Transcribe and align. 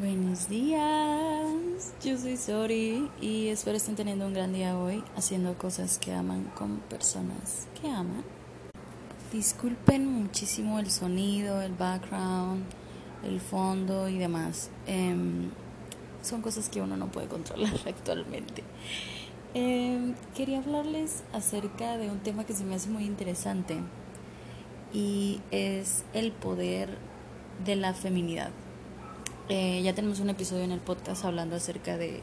Buenos 0.00 0.48
días, 0.48 1.94
yo 2.02 2.18
soy 2.18 2.36
Sori 2.36 3.08
y 3.20 3.46
espero 3.46 3.76
estén 3.76 3.94
teniendo 3.94 4.26
un 4.26 4.34
gran 4.34 4.52
día 4.52 4.76
hoy 4.76 5.04
haciendo 5.14 5.56
cosas 5.56 6.00
que 6.00 6.12
aman 6.12 6.50
con 6.56 6.78
personas 6.78 7.68
que 7.80 7.86
aman. 7.86 8.24
Disculpen 9.32 10.04
muchísimo 10.04 10.80
el 10.80 10.90
sonido, 10.90 11.62
el 11.62 11.74
background, 11.74 12.64
el 13.22 13.38
fondo 13.40 14.08
y 14.08 14.18
demás. 14.18 14.68
Em, 14.88 15.50
son 16.22 16.42
cosas 16.42 16.68
que 16.68 16.80
uno 16.80 16.96
no 16.96 17.12
puede 17.12 17.28
controlar 17.28 17.74
actualmente. 17.86 18.64
Em, 19.54 20.16
quería 20.34 20.58
hablarles 20.58 21.22
acerca 21.32 21.98
de 21.98 22.10
un 22.10 22.18
tema 22.18 22.42
que 22.42 22.54
se 22.54 22.64
me 22.64 22.74
hace 22.74 22.88
muy 22.90 23.04
interesante 23.04 23.76
y 24.92 25.40
es 25.52 26.04
el 26.14 26.32
poder 26.32 26.98
de 27.64 27.76
la 27.76 27.94
feminidad. 27.94 28.50
Eh, 29.48 29.82
ya 29.82 29.94
tenemos 29.94 30.20
un 30.20 30.30
episodio 30.30 30.64
en 30.64 30.72
el 30.72 30.80
podcast 30.80 31.24
hablando 31.24 31.56
acerca 31.56 31.98
de 31.98 32.22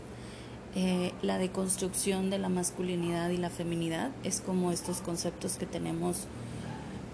eh, 0.73 1.13
la 1.21 1.37
deconstrucción 1.37 2.31
de 2.31 2.39
la 2.39 2.49
masculinidad 2.49 3.29
y 3.29 3.37
la 3.37 3.49
feminidad. 3.49 4.09
Es 4.23 4.41
como 4.41 4.71
estos 4.71 5.01
conceptos 5.01 5.57
que 5.57 5.67
tenemos 5.67 6.27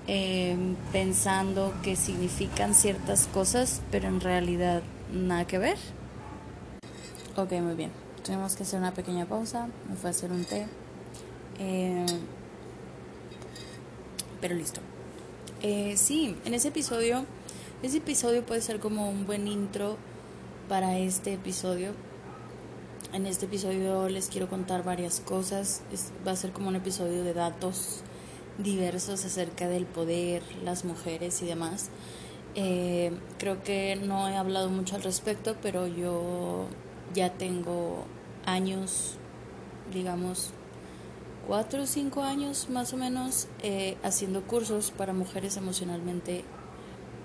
em, 0.07 0.75
pensando 0.93 1.73
que 1.83 1.95
significan 1.97 2.73
ciertas 2.73 3.27
cosas, 3.27 3.81
pero 3.91 4.07
en 4.07 4.21
realidad 4.21 4.81
nada 5.11 5.45
que 5.45 5.57
ver. 5.57 5.77
Ok, 7.35 7.51
muy 7.53 7.75
bien. 7.75 7.91
Tenemos 8.23 8.55
que 8.55 8.63
hacer 8.63 8.79
una 8.79 8.93
pequeña 8.93 9.25
pausa. 9.25 9.67
Me 9.89 9.95
fue 9.95 10.09
a 10.09 10.11
hacer 10.11 10.31
un 10.31 10.45
té. 10.45 10.65
Pero 14.39 14.55
listo. 14.55 14.79
Eh, 15.61 15.95
sí, 15.97 16.35
en 16.45 16.53
ese 16.53 16.67
episodio 16.69 17.25
este 17.83 17.99
episodio 17.99 18.43
puede 18.43 18.61
ser 18.61 18.79
como 18.79 19.09
un 19.09 19.27
buen 19.27 19.47
intro 19.47 19.97
para 20.67 20.97
este 20.97 21.33
episodio. 21.33 21.91
En 23.13 23.27
este 23.27 23.45
episodio 23.45 24.09
les 24.09 24.29
quiero 24.29 24.49
contar 24.49 24.83
varias 24.83 25.19
cosas. 25.19 25.83
va 26.27 26.31
a 26.31 26.35
ser 26.35 26.51
como 26.51 26.69
un 26.69 26.75
episodio 26.75 27.23
de 27.23 27.33
datos 27.33 28.01
diversos 28.57 29.23
acerca 29.23 29.67
del 29.67 29.85
poder, 29.85 30.41
las 30.63 30.85
mujeres 30.85 31.41
y 31.43 31.45
demás. 31.45 31.89
Eh, 32.55 33.11
creo 33.37 33.61
que 33.61 33.95
no 33.95 34.27
he 34.27 34.35
hablado 34.35 34.69
mucho 34.69 34.95
al 34.95 35.03
respecto, 35.03 35.55
pero 35.61 35.85
yo 35.85 36.65
ya 37.13 37.33
tengo 37.33 38.05
años, 38.47 39.17
digamos, 39.93 40.49
cuatro 41.45 41.83
o 41.83 41.85
cinco 41.85 42.23
años 42.23 42.69
más 42.71 42.91
o 42.93 42.97
menos, 42.97 43.47
eh, 43.61 43.97
haciendo 44.01 44.41
cursos 44.41 44.89
para 44.89 45.13
mujeres 45.13 45.57
emocionalmente 45.57 46.43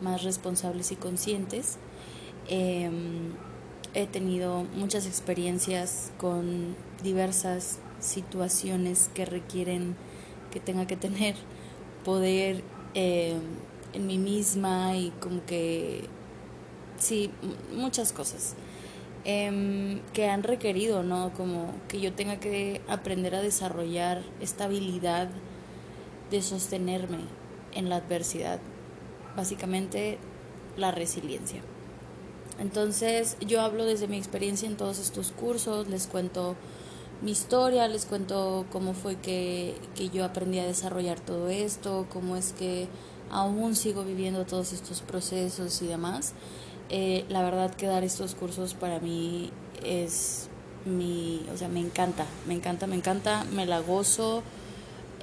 más 0.03 0.22
responsables 0.22 0.92
y 0.92 0.97
conscientes. 0.97 1.78
Em, 2.48 3.33
he 3.95 4.06
tenido 4.06 4.64
muchas 4.75 5.06
experiencias 5.06 6.12
con 6.19 6.75
diversas 7.03 7.78
situaciones 8.00 9.11
que 9.14 9.25
requieren 9.25 9.97
que 10.50 10.61
tenga 10.61 10.86
que 10.86 10.97
tener 10.97 11.36
poder 12.05 12.62
em, 12.95 13.41
en 13.92 14.06
mí 14.06 14.19
misma 14.19 14.97
y 14.97 15.11
como 15.20 15.45
que 15.47 16.08
sí 16.98 17.30
muchas 17.73 18.12
cosas 18.12 18.55
em, 19.25 20.00
que 20.12 20.28
han 20.28 20.42
requerido 20.42 21.03
no 21.03 21.33
como 21.34 21.73
que 21.89 22.00
yo 22.00 22.12
tenga 22.12 22.39
que 22.41 22.80
aprender 22.89 23.34
a 23.34 23.42
desarrollar 23.42 24.23
esta 24.41 24.64
habilidad 24.64 25.28
de 26.30 26.42
sostenerme 26.42 27.20
en 27.73 27.89
la 27.89 27.97
adversidad 27.97 28.61
básicamente 29.36 30.19
la 30.77 30.91
resiliencia. 30.91 31.61
Entonces 32.58 33.36
yo 33.41 33.61
hablo 33.61 33.84
desde 33.84 34.08
mi 34.08 34.19
experiencia 34.19 34.69
en 34.69 34.77
todos 34.77 34.98
estos 34.98 35.33
cursos, 35.33 35.89
les 35.89 36.06
cuento 36.06 36.56
mi 37.22 37.30
historia, 37.30 37.89
les 37.89 38.05
cuento 38.05 38.66
cómo 38.70 38.94
fue 38.94 39.16
que, 39.16 39.77
yo 40.12 40.24
aprendí 40.24 40.58
a 40.58 40.67
desarrollar 40.67 41.20
todo 41.20 41.48
esto, 41.48 42.07
cómo 42.12 42.36
es 42.36 42.52
que 42.52 42.89
aún 43.30 43.77
sigo 43.77 44.05
viviendo 44.05 44.45
todos 44.45 44.73
estos 44.73 45.01
procesos 45.01 45.80
y 45.83 45.86
demás. 45.86 46.34
Eh, 46.90 47.24
la 47.28 47.42
verdad 47.42 47.74
que 47.74 47.86
dar 47.86 48.05
estos 48.05 48.34
cursos 48.34 48.74
para 48.74 48.98
mí 48.98 49.51
es 49.84 50.48
mi, 50.84 51.46
o 51.55 51.57
sea, 51.57 51.68
me 51.68 51.80
encanta, 51.80 52.27
me 52.46 52.55
encanta, 52.55 52.86
me 52.86 52.96
encanta, 52.96 53.45
me 53.52 53.67
la 53.67 53.80
gozo 53.80 54.42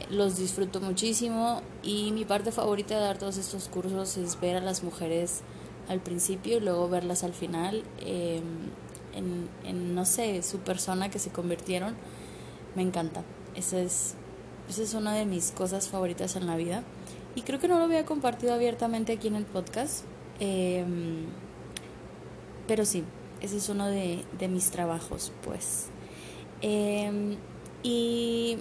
los 0.09 0.37
disfruto 0.37 0.81
muchísimo 0.81 1.61
y 1.83 2.11
mi 2.11 2.25
parte 2.25 2.51
favorita 2.51 2.95
de 2.95 3.01
dar 3.01 3.17
todos 3.17 3.37
estos 3.37 3.67
cursos 3.67 4.17
es 4.17 4.39
ver 4.39 4.57
a 4.57 4.61
las 4.61 4.83
mujeres 4.83 5.41
al 5.87 5.99
principio 5.99 6.57
y 6.57 6.59
luego 6.61 6.89
verlas 6.89 7.23
al 7.23 7.33
final 7.33 7.83
em, 7.99 8.69
en, 9.63 9.95
no 9.95 10.05
sé, 10.05 10.41
su 10.43 10.59
persona 10.59 11.09
que 11.09 11.19
se 11.19 11.29
convirtieron. 11.29 11.95
Me 12.75 12.83
encanta. 12.83 13.23
Esa 13.55 13.79
es, 13.79 14.15
esa 14.69 14.83
es 14.83 14.93
una 14.93 15.13
de 15.13 15.25
mis 15.25 15.51
cosas 15.51 15.89
favoritas 15.89 16.35
en 16.35 16.47
la 16.47 16.55
vida. 16.55 16.83
Y 17.35 17.41
creo 17.41 17.59
que 17.59 17.67
no 17.67 17.77
lo 17.77 17.85
había 17.85 18.05
compartido 18.05 18.53
abiertamente 18.53 19.13
aquí 19.13 19.27
en 19.27 19.35
el 19.35 19.45
podcast. 19.45 20.05
Em, 20.39 21.25
pero 22.67 22.85
sí, 22.85 23.03
ese 23.41 23.57
es 23.57 23.69
uno 23.69 23.87
de, 23.87 24.23
de 24.37 24.47
mis 24.47 24.71
trabajos, 24.71 25.31
pues. 25.43 25.87
Em, 26.61 27.35
y 27.83 28.59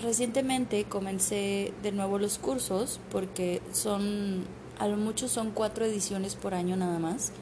recientemente 0.00 0.84
comencé 0.84 1.72
de 1.82 1.92
nuevo 1.92 2.18
los 2.18 2.38
cursos 2.38 3.00
porque 3.10 3.62
son, 3.72 4.44
a 4.78 4.88
lo 4.88 4.96
mucho 4.96 5.28
son 5.28 5.50
cuatro 5.50 5.84
ediciones 5.84 6.34
por 6.34 6.54
año 6.54 6.76
nada 6.76 6.98
más, 6.98 7.32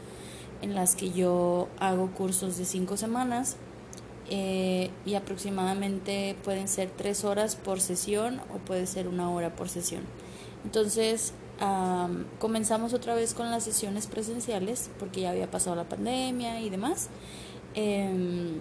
en 0.63 0.75
las 0.75 0.97
que 0.97 1.11
yo 1.11 1.69
hago 1.79 2.11
cursos 2.13 2.57
de 2.57 2.65
cinco 2.65 2.97
semanas 2.97 3.57
eh, 4.31 4.91
y 5.05 5.15
aproximadamente 5.15 6.37
pueden 6.45 6.69
ser 6.69 6.91
tres 6.91 7.25
horas 7.25 7.57
por 7.57 7.81
sesión 7.81 8.41
o 8.55 8.59
puede 8.59 8.87
ser 8.87 9.09
una 9.09 9.31
hora 9.31 9.55
por 9.55 9.69
sesión. 9.69 10.03
Entonces 10.65 11.35
comenzamos 12.41 12.95
otra 12.95 13.15
vez 13.15 13.33
con 13.33 13.51
las 13.51 13.63
sesiones 13.65 14.07
presenciales 14.07 14.91
porque 14.99 15.21
ya 15.21 15.31
había 15.31 15.51
pasado 15.51 15.77
la 15.77 15.89
pandemia 15.89 16.61
y 16.61 16.71
demás. 16.71 17.09
Em, 17.75 18.61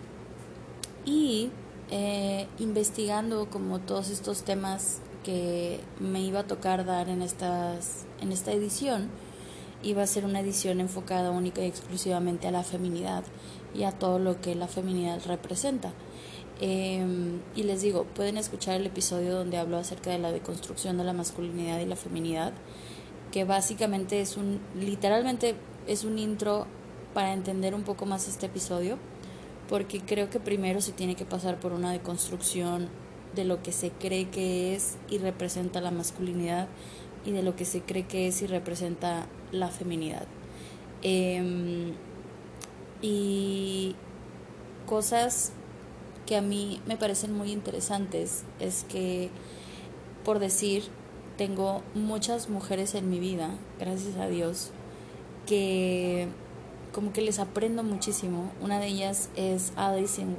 y 1.05 1.49
eh, 1.91 2.47
investigando 2.59 3.49
como 3.49 3.79
todos 3.79 4.09
estos 4.09 4.43
temas 4.43 5.01
que 5.23 5.79
me 5.99 6.21
iba 6.21 6.41
a 6.41 6.47
tocar 6.47 6.85
dar 6.85 7.09
en, 7.09 7.21
estas, 7.21 8.05
en 8.21 8.31
esta 8.31 8.51
edición, 8.51 9.09
iba 9.83 10.03
a 10.03 10.07
ser 10.07 10.25
una 10.25 10.39
edición 10.39 10.79
enfocada 10.79 11.31
única 11.31 11.61
y 11.61 11.67
exclusivamente 11.67 12.47
a 12.47 12.51
la 12.51 12.63
feminidad 12.63 13.23
y 13.75 13.83
a 13.83 13.91
todo 13.91 14.19
lo 14.19 14.39
que 14.41 14.55
la 14.55 14.67
feminidad 14.67 15.21
representa. 15.25 15.91
Em, 16.61 17.41
y 17.55 17.63
les 17.63 17.81
digo, 17.81 18.05
pueden 18.15 18.37
escuchar 18.37 18.75
el 18.75 18.85
episodio 18.85 19.33
donde 19.35 19.57
hablo 19.57 19.77
acerca 19.77 20.11
de 20.11 20.19
la 20.19 20.31
deconstrucción 20.31 20.97
de 20.97 21.03
la 21.03 21.13
masculinidad 21.13 21.79
y 21.79 21.85
la 21.85 21.95
feminidad, 21.95 22.53
que 23.31 23.43
básicamente 23.43 24.21
es 24.21 24.37
un, 24.37 24.59
literalmente 24.79 25.55
es 25.87 26.03
un 26.03 26.19
intro 26.19 26.67
para 27.13 27.33
entender 27.33 27.75
un 27.75 27.83
poco 27.83 28.05
más 28.05 28.27
este 28.27 28.45
episodio 28.45 28.97
porque 29.69 30.01
creo 30.01 30.29
que 30.29 30.39
primero 30.39 30.81
se 30.81 30.91
tiene 30.91 31.15
que 31.15 31.25
pasar 31.25 31.59
por 31.59 31.73
una 31.73 31.91
deconstrucción 31.91 32.89
de 33.35 33.45
lo 33.45 33.63
que 33.63 33.71
se 33.71 33.91
cree 33.91 34.29
que 34.29 34.75
es 34.75 34.97
y 35.09 35.17
representa 35.17 35.81
la 35.81 35.91
masculinidad 35.91 36.67
y 37.25 37.31
de 37.31 37.43
lo 37.43 37.55
que 37.55 37.65
se 37.65 37.81
cree 37.81 38.05
que 38.05 38.27
es 38.27 38.41
y 38.41 38.47
representa 38.47 39.27
la 39.51 39.69
feminidad. 39.69 40.25
Em, 41.01 41.93
y 43.01 43.95
cosas 44.85 45.51
que 46.25 46.37
a 46.37 46.41
mí 46.41 46.81
me 46.85 46.97
parecen 46.97 47.33
muy 47.33 47.51
interesantes 47.51 48.43
es 48.59 48.85
que, 48.85 49.29
por 50.23 50.39
decir, 50.39 50.83
tengo 51.37 51.81
muchas 51.93 52.49
mujeres 52.49 52.95
en 52.95 53.09
mi 53.09 53.19
vida, 53.19 53.49
gracias 53.79 54.17
a 54.17 54.27
Dios, 54.27 54.71
que 55.45 56.27
como 56.93 57.11
que 57.11 57.21
les 57.21 57.39
aprendo 57.39 57.83
muchísimo. 57.83 58.51
Una 58.61 58.79
de 58.79 58.87
ellas 58.87 59.29
es 59.35 59.73
Alice 59.75 60.21
in 60.21 60.37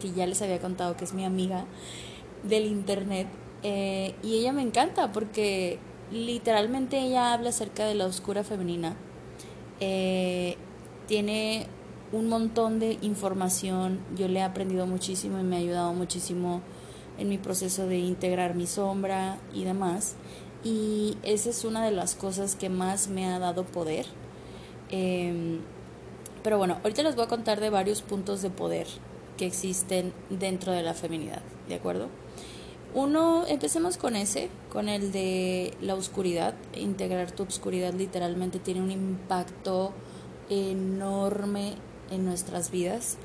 que 0.00 0.12
ya 0.12 0.26
les 0.26 0.42
había 0.42 0.58
contado 0.58 0.96
que 0.96 1.04
es 1.04 1.14
mi 1.14 1.24
amiga 1.24 1.64
del 2.42 2.66
internet. 2.66 3.28
Eh, 3.62 4.14
y 4.22 4.34
ella 4.34 4.52
me 4.52 4.62
encanta 4.62 5.12
porque 5.12 5.78
literalmente 6.12 6.98
ella 6.98 7.32
habla 7.32 7.48
acerca 7.48 7.86
de 7.86 7.94
la 7.94 8.06
oscura 8.06 8.44
femenina. 8.44 8.96
Eh, 9.80 10.56
tiene 11.06 11.66
un 12.12 12.28
montón 12.28 12.78
de 12.78 12.98
información. 13.00 14.00
Yo 14.16 14.28
le 14.28 14.40
he 14.40 14.42
aprendido 14.42 14.86
muchísimo 14.86 15.38
y 15.38 15.42
me 15.42 15.56
ha 15.56 15.60
ayudado 15.60 15.92
muchísimo 15.94 16.60
en 17.18 17.28
mi 17.28 17.38
proceso 17.38 17.86
de 17.86 17.98
integrar 17.98 18.54
mi 18.54 18.66
sombra 18.66 19.38
y 19.54 19.64
demás. 19.64 20.16
Y 20.64 21.16
esa 21.22 21.50
es 21.50 21.64
una 21.64 21.84
de 21.84 21.92
las 21.92 22.14
cosas 22.14 22.56
que 22.56 22.68
más 22.68 23.08
me 23.08 23.26
ha 23.26 23.38
dado 23.38 23.64
poder. 23.64 24.06
Eh, 24.90 25.60
pero 26.46 26.58
bueno, 26.58 26.78
ahorita 26.84 27.02
les 27.02 27.16
voy 27.16 27.24
a 27.24 27.26
contar 27.26 27.58
de 27.58 27.70
varios 27.70 28.02
puntos 28.02 28.40
de 28.40 28.50
poder 28.50 28.86
que 29.36 29.46
existen 29.46 30.12
dentro 30.30 30.70
de 30.70 30.84
la 30.84 30.94
feminidad, 30.94 31.42
¿de 31.68 31.74
acuerdo? 31.74 32.06
Uno, 32.94 33.44
empecemos 33.48 33.96
con 33.96 34.14
ese, 34.14 34.48
con 34.70 34.88
el 34.88 35.10
de 35.10 35.74
la 35.80 35.96
oscuridad. 35.96 36.54
Integrar 36.76 37.32
tu 37.32 37.42
oscuridad 37.42 37.94
literalmente 37.94 38.60
tiene 38.60 38.80
un 38.80 38.92
impacto 38.92 39.90
enorme 40.48 41.74
en 42.12 42.24
nuestras 42.24 42.70
vidas. 42.70 43.16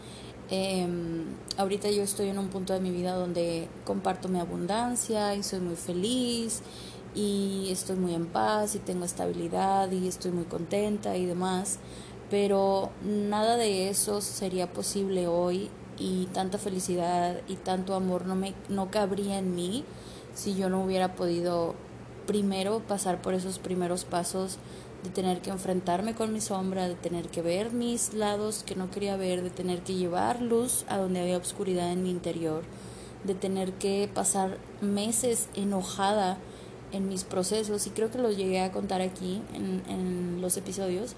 Em, 0.49 1.25
ahorita 1.57 1.91
yo 1.91 2.01
estoy 2.01 2.29
en 2.29 2.39
un 2.39 2.47
punto 2.47 2.73
de 2.73 2.79
mi 2.79 2.89
vida 2.89 3.13
donde 3.13 3.67
comparto 3.85 4.29
mi 4.29 4.39
abundancia 4.39 5.35
y 5.35 5.43
soy 5.43 5.59
muy 5.59 5.75
feliz 5.75 6.63
y 7.13 7.67
estoy 7.69 7.97
muy 7.97 8.15
en 8.15 8.25
paz 8.25 8.73
y 8.73 8.79
tengo 8.79 9.05
estabilidad 9.05 9.91
y 9.91 10.07
estoy 10.07 10.31
muy 10.31 10.45
contenta 10.45 11.17
y 11.17 11.27
demás, 11.27 11.77
pero 12.31 12.89
nada 13.03 13.57
de 13.57 13.89
eso 13.89 14.21
sería 14.21 14.71
posible 14.71 15.27
hoy 15.27 15.69
y 15.99 16.27
tanta 16.27 16.57
felicidad 16.57 17.41
y 17.49 17.57
tanto 17.57 17.93
amor 17.93 18.25
no 18.25 18.35
me 18.35 18.55
no 18.69 18.89
cabría 18.89 19.37
en 19.37 19.53
mí 19.53 19.83
si 20.33 20.55
yo 20.55 20.69
no 20.69 20.81
hubiera 20.81 21.13
podido 21.13 21.75
primero 22.25 22.79
pasar 22.79 23.21
por 23.21 23.33
esos 23.33 23.59
primeros 23.59 24.05
pasos 24.05 24.57
de 25.03 25.09
tener 25.09 25.41
que 25.41 25.49
enfrentarme 25.49 26.15
con 26.15 26.31
mi 26.31 26.39
sombra, 26.39 26.87
de 26.87 26.95
tener 26.95 27.27
que 27.27 27.41
ver 27.41 27.73
mis 27.73 28.13
lados 28.13 28.63
que 28.63 28.75
no 28.75 28.89
quería 28.89 29.17
ver, 29.17 29.43
de 29.43 29.49
tener 29.49 29.81
que 29.81 29.95
llevar 29.95 30.41
luz 30.41 30.85
a 30.87 30.97
donde 30.97 31.19
había 31.19 31.37
oscuridad 31.37 31.91
en 31.91 32.03
mi 32.03 32.11
interior, 32.11 32.63
de 33.25 33.33
tener 33.33 33.73
que 33.73 34.09
pasar 34.13 34.57
meses 34.79 35.49
enojada 35.55 36.37
en 36.91 37.09
mis 37.09 37.23
procesos, 37.23 37.87
y 37.87 37.89
creo 37.89 38.11
que 38.11 38.19
lo 38.19 38.31
llegué 38.31 38.61
a 38.61 38.71
contar 38.71 39.01
aquí 39.01 39.41
en, 39.53 39.81
en 39.89 40.39
los 40.39 40.55
episodios, 40.57 41.15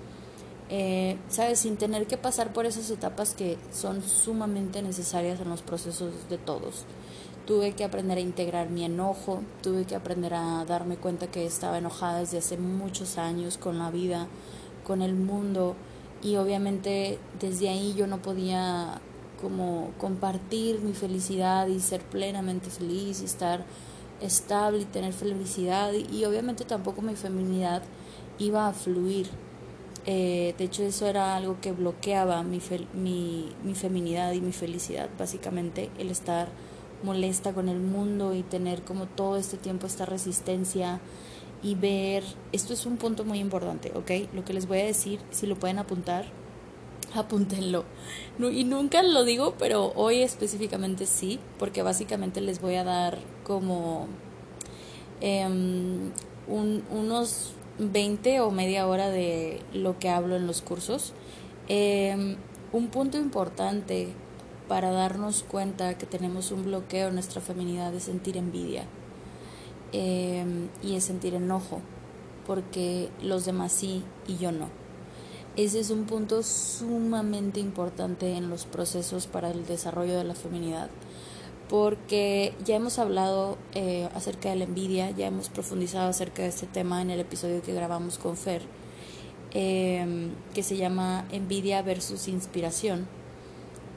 eh, 0.75 1.19
¿sabes? 1.29 1.59
Sin 1.59 1.77
tener 1.77 2.07
que 2.07 2.17
pasar 2.17 2.51
por 2.51 2.65
esas 2.65 2.89
etapas 2.89 3.35
que 3.35 3.59
son 3.71 4.01
sumamente 4.01 4.81
necesarias 4.81 5.39
en 5.39 5.49
los 5.49 5.61
procesos 5.61 6.27
de 6.31 6.39
todos. 6.39 6.85
Tuve 7.45 7.73
que 7.73 7.83
aprender 7.83 8.17
a 8.17 8.21
integrar 8.21 8.71
mi 8.71 8.83
enojo, 8.83 9.43
tuve 9.61 9.85
que 9.85 9.95
aprender 9.95 10.33
a 10.33 10.65
darme 10.65 10.97
cuenta 10.97 11.27
que 11.27 11.45
estaba 11.45 11.77
enojada 11.77 12.21
desde 12.21 12.39
hace 12.39 12.57
muchos 12.57 13.19
años 13.19 13.59
con 13.59 13.77
la 13.77 13.91
vida, 13.91 14.25
con 14.83 15.03
el 15.03 15.13
mundo 15.13 15.75
y 16.23 16.37
obviamente 16.37 17.19
desde 17.39 17.69
ahí 17.69 17.93
yo 17.93 18.07
no 18.07 18.23
podía 18.23 18.99
como 19.39 19.91
compartir 19.99 20.79
mi 20.79 20.93
felicidad 20.93 21.67
y 21.67 21.81
ser 21.81 22.01
plenamente 22.01 22.71
feliz 22.71 23.21
y 23.21 23.25
estar 23.25 23.63
estable 24.21 24.79
y 24.79 24.85
tener 24.85 25.13
felicidad 25.13 25.93
y, 25.93 26.25
obviamente 26.25 26.65
tampoco 26.65 27.03
mi 27.03 27.15
feminidad 27.15 27.83
iba 28.39 28.67
a 28.67 28.73
fluir. 28.73 29.29
Eh, 30.05 30.53
de 30.57 30.63
hecho 30.65 30.83
eso 30.83 31.07
era 31.07 31.35
algo 31.35 31.61
que 31.61 31.71
bloqueaba 31.71 32.43
mi, 32.43 32.59
mi, 32.93 33.49
mi 33.63 33.73
feminidad 33.73 34.33
y 34.33 34.41
mi 34.41 34.51
felicidad, 34.51 35.09
básicamente 35.17 35.89
el 35.97 36.09
estar 36.11 36.49
molesta 37.03 37.53
con 37.53 37.69
el 37.69 37.79
mundo 37.79 38.33
y 38.33 38.43
tener 38.43 38.83
como 38.83 39.05
todo 39.05 39.37
este 39.37 39.57
tiempo 39.57 39.87
esta 39.87 40.05
resistencia 40.05 40.99
y 41.61 41.75
ver, 41.75 42.23
esto 42.51 42.73
es 42.73 42.85
un 42.85 42.97
punto 42.97 43.23
muy 43.23 43.39
importante, 43.39 43.91
¿ok? 43.95 44.33
Lo 44.33 44.43
que 44.43 44.53
les 44.53 44.67
voy 44.67 44.79
a 44.79 44.85
decir, 44.85 45.19
si 45.31 45.47
lo 45.47 45.55
pueden 45.55 45.79
apuntar, 45.79 46.25
apúntenlo. 47.15 47.85
y 48.39 48.63
nunca 48.65 49.01
lo 49.03 49.23
digo, 49.23 49.55
pero 49.57 49.93
hoy 49.95 50.21
específicamente 50.21 51.05
sí, 51.05 51.39
porque 51.59 51.81
básicamente 51.81 52.41
les 52.41 52.59
voy 52.59 52.75
a 52.75 52.83
dar 52.83 53.19
como 53.43 54.07
em, 55.21 56.11
unos 56.47 57.53
20 57.79 58.41
o 58.41 58.51
media 58.51 58.87
hora 58.87 59.09
de 59.09 59.61
lo 59.73 59.99
que 59.99 60.09
hablo 60.09 60.35
en 60.35 60.47
los 60.47 60.61
cursos. 60.61 61.13
Em, 61.67 62.35
un 62.71 62.87
punto 62.87 63.17
importante 63.17 64.09
para 64.67 64.91
darnos 64.91 65.43
cuenta 65.43 65.97
que 65.97 66.05
tenemos 66.05 66.51
un 66.51 66.63
bloqueo 66.63 67.09
en 67.09 67.15
nuestra 67.15 67.41
feminidad 67.41 67.91
de 67.91 67.99
sentir 67.99 68.37
envidia 68.37 68.85
em, 69.91 70.69
y 70.81 70.95
es 70.95 71.03
sentir 71.03 71.35
enojo, 71.35 71.81
porque 72.47 73.09
los 73.21 73.45
demás 73.45 73.71
sí 73.71 74.03
y 74.27 74.37
yo 74.37 74.51
no. 74.51 74.69
Ese 75.55 75.79
es 75.79 75.91
un 75.91 76.05
punto 76.05 76.41
sumamente 76.41 77.59
importante 77.59 78.33
en 78.33 78.49
los 78.49 78.65
procesos 78.65 79.27
para 79.27 79.51
el 79.51 79.67
desarrollo 79.67 80.17
de 80.17 80.23
la 80.23 80.33
feminidad, 80.33 80.89
porque 81.69 82.53
ya 82.65 82.75
hemos 82.75 82.99
hablado 82.99 83.57
eh, 83.73 84.09
acerca 84.15 84.49
de 84.49 84.55
la 84.57 84.63
envidia, 84.65 85.11
ya 85.11 85.27
hemos 85.27 85.49
profundizado 85.49 86.09
acerca 86.09 86.43
de 86.43 86.49
este 86.49 86.67
tema 86.67 87.01
en 87.01 87.09
el 87.09 87.19
episodio 87.19 87.61
que 87.61 87.73
grabamos 87.73 88.17
con 88.17 88.37
Fer, 88.37 88.61
em, 89.51 90.31
que 90.53 90.63
se 90.63 90.77
llama 90.77 91.25
Envidia 91.31 91.81
versus 91.81 92.27
Inspiración. 92.27 93.07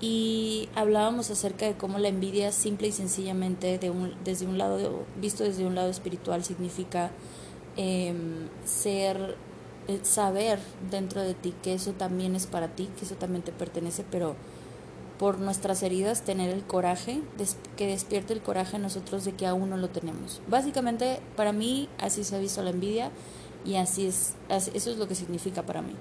Y 0.01 0.69
hablábamos 0.75 1.31
acerca 1.31 1.67
de 1.67 1.75
cómo 1.75 1.99
la 1.99 2.09
envidia 2.09 2.53
simple 2.53 2.89
y 2.89 2.93
sencillamente 2.93 3.79
de 3.79 3.91
un, 3.91 4.15
desde 4.25 4.47
un 4.47 4.59
lado 4.59 5.05
visto 5.21 5.43
desde 5.43 5.67
un 5.67 5.75
lado 5.75 5.89
espiritual 5.91 6.45
significa 6.45 7.11
em, 7.77 8.49
ser 8.67 9.37
eh, 9.89 10.01
saber 10.03 10.59
dentro 10.91 11.23
de 11.23 11.33
ti 11.33 11.55
que 11.63 11.73
eso 11.73 11.93
también 11.93 12.37
es 12.37 12.47
para 12.47 12.69
ti 12.75 12.91
que 12.99 13.07
eso 13.07 13.15
también 13.15 13.43
te 13.43 13.53
pertenece 13.53 14.05
pero 14.11 14.37
por 15.19 15.39
nuestras 15.39 15.83
heridas 15.83 16.23
tener 16.23 16.51
el 16.51 16.63
coraje 16.63 17.21
que 17.77 17.87
despierte 17.87 18.33
el 18.33 18.43
coraje 18.43 18.77
en 18.77 18.83
nosotros 18.83 19.25
de 19.25 19.33
que 19.33 19.47
aún 19.47 19.71
no 19.71 19.77
lo 19.77 19.89
tenemos. 19.89 20.43
Básicamente 20.49 21.21
para 21.37 21.53
mí 21.53 21.89
así 21.99 22.25
se 22.25 22.37
ha 22.37 22.39
visto 22.39 22.63
la 22.63 22.71
envidia 22.71 23.11
y 23.65 23.77
así 23.77 24.07
es 24.07 24.35
eso 24.49 24.91
es 24.91 24.97
lo 24.97 25.09
que 25.09 25.15
significa 25.15 25.63
para 25.63 25.83
mí. 25.83 25.95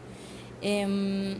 Em, 0.61 1.37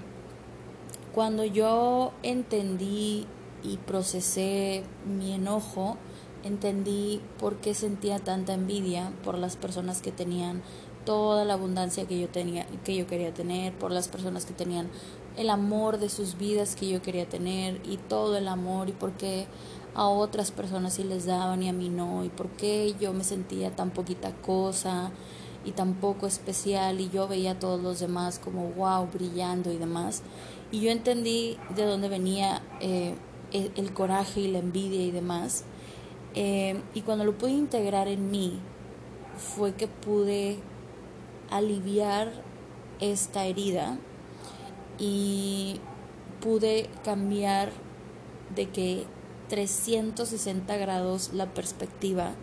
cuando 1.14 1.44
yo 1.46 2.14
entendí 2.24 3.26
y 3.64 3.78
procesé 3.78 4.84
mi 5.06 5.34
enojo, 5.34 5.98
entendí 6.44 7.22
por 7.40 7.58
qué 7.58 7.74
sentía 7.74 8.20
tanta 8.20 8.54
envidia 8.54 9.12
por 9.24 9.38
las 9.38 9.56
personas 9.56 10.02
que 10.02 10.12
tenían 10.12 10.62
toda 11.06 11.46
la 11.46 11.54
abundancia 11.54 12.06
que 12.06 12.20
yo 12.20 12.28
tenía 12.30 12.66
que 12.84 12.96
yo 12.96 13.08
quería 13.08 13.34
tener, 13.34 13.74
por 13.74 13.92
las 13.92 14.08
personas 14.08 14.46
que 14.46 14.54
tenían 14.54 14.90
el 15.38 15.50
amor 15.50 16.00
de 16.00 16.10
sus 16.10 16.38
vidas 16.38 16.76
que 16.76 16.90
yo 16.90 17.02
quería 17.02 17.28
tener 17.28 17.82
y 17.86 17.98
todo 17.98 18.38
el 18.38 18.48
amor 18.48 18.90
y 18.90 18.94
por 18.94 19.14
qué 19.14 19.48
a 19.94 20.08
otras 20.08 20.52
personas 20.52 20.96
sí 20.96 21.04
les 21.04 21.26
daban 21.26 21.64
y 21.64 21.70
a 21.70 21.74
mí 21.74 21.90
no 21.90 22.24
y 22.24 22.30
por 22.30 22.50
qué 22.50 22.96
yo 23.00 23.14
me 23.14 23.24
sentía 23.24 23.76
tan 23.76 23.92
poquita 23.92 24.32
cosa 24.42 25.12
y 25.64 25.72
tan 25.72 25.96
poco 25.96 26.28
especial 26.28 27.00
y 27.00 27.10
yo 27.10 27.28
veía 27.28 27.52
a 27.52 27.60
todos 27.60 27.82
los 27.82 28.00
demás 28.00 28.40
como 28.40 28.70
wow 28.72 29.08
brillando 29.12 29.72
y 29.72 29.78
demás 29.78 30.22
y 30.72 30.82
yo 30.82 30.92
entendí 30.92 31.58
de 31.76 31.86
dónde 31.86 32.10
venía 32.10 32.62
eh, 32.82 33.16
el, 33.52 33.94
coraje 33.94 34.42
y 34.42 34.48
la 34.52 34.60
envidia 34.60 35.02
y 35.02 35.12
demás. 35.12 35.64
Eh, 36.34 36.82
y 36.94 37.02
cuando 37.02 37.24
lo 37.24 37.38
pude 37.38 37.52
integrar 37.52 38.08
en 38.08 38.30
mí, 38.30 38.60
fue 39.38 39.74
que 39.74 39.88
pude 39.88 40.58
aliviar 41.50 42.32
esta 43.00 43.46
herida 43.46 43.98
y 44.98 45.80
pude 46.42 46.90
cambiar 47.04 47.72
de 48.56 48.70
que 48.70 49.06
360 49.50 50.78
grados 50.78 51.34
la 51.34 51.54
perspectiva 51.54 52.34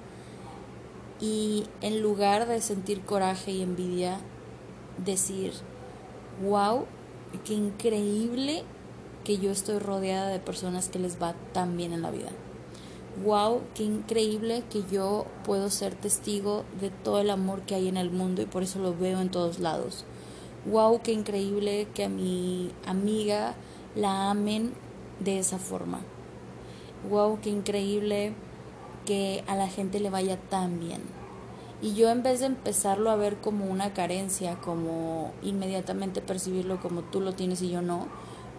y 1.21 1.67
en 1.81 2.03
lugar 2.03 2.49
de 2.49 2.61
sentir 2.61 3.03
coraje 3.03 3.53
y 3.53 3.63
envidia, 3.63 4.19
decir, 5.05 5.53
wow, 6.43 6.85
qué 7.45 7.55
increíble 7.55 8.65
que 9.25 9.39
yo 9.39 9.53
estoy 9.53 9.79
rodeada 9.79 10.29
de 10.29 10.41
personas 10.41 10.89
que 10.89 10.99
les 10.99 11.23
va 11.23 11.35
tan 11.53 11.77
bien 11.77 11.93
en 11.93 12.03
la 12.03 12.11
vida. 12.11 12.31
Wow, 13.25 13.61
qué 13.75 13.85
increíble 13.85 14.65
que 14.71 14.83
yo 14.91 15.27
puedo 15.45 15.71
ser 15.71 15.95
testigo 15.95 16.65
de 16.81 16.91
todo 16.91 17.21
el 17.21 17.31
amor 17.31 17.63
que 17.63 17.75
hay 17.75 17.87
en 17.87 17.99
el 17.99 18.11
mundo 18.11 18.43
y 18.43 18.47
por 18.47 18.63
eso 18.65 18.81
lo 18.81 18.97
veo 18.97 19.21
en 19.21 19.31
todos 19.31 19.61
lados. 19.61 20.05
Wow, 20.65 21.03
qué 21.03 21.13
increíble 21.13 21.89
que 21.93 22.05
a 22.05 22.09
mi 22.09 22.71
amiga 22.87 23.55
la 23.97 24.31
amen 24.31 24.73
de 25.19 25.41
esa 25.41 25.59
forma. 25.59 26.01
Wow, 27.11 27.41
qué 27.41 27.51
increíble 27.51 28.33
que 29.05 29.43
a 29.49 29.57
la 29.57 29.67
gente 29.67 29.99
le 29.99 30.09
vaya 30.09 30.37
tan 30.37 30.79
bien. 30.79 31.03
Y 31.81 31.95
yo 31.95 32.11
en 32.11 32.23
vez 32.23 32.39
de 32.39 32.47
empezarlo 32.47 33.11
a 33.11 33.17
ver 33.17 33.39
como 33.39 33.65
una 33.65 33.93
carencia, 33.93 34.55
como 34.61 35.33
inmediatamente 35.43 36.21
percibirlo 36.21 36.81
como 36.81 37.03
tú 37.03 37.21
lo 37.21 37.33
tienes 37.33 37.61
y 37.63 37.71
yo 37.71 37.83
no, 37.83 38.07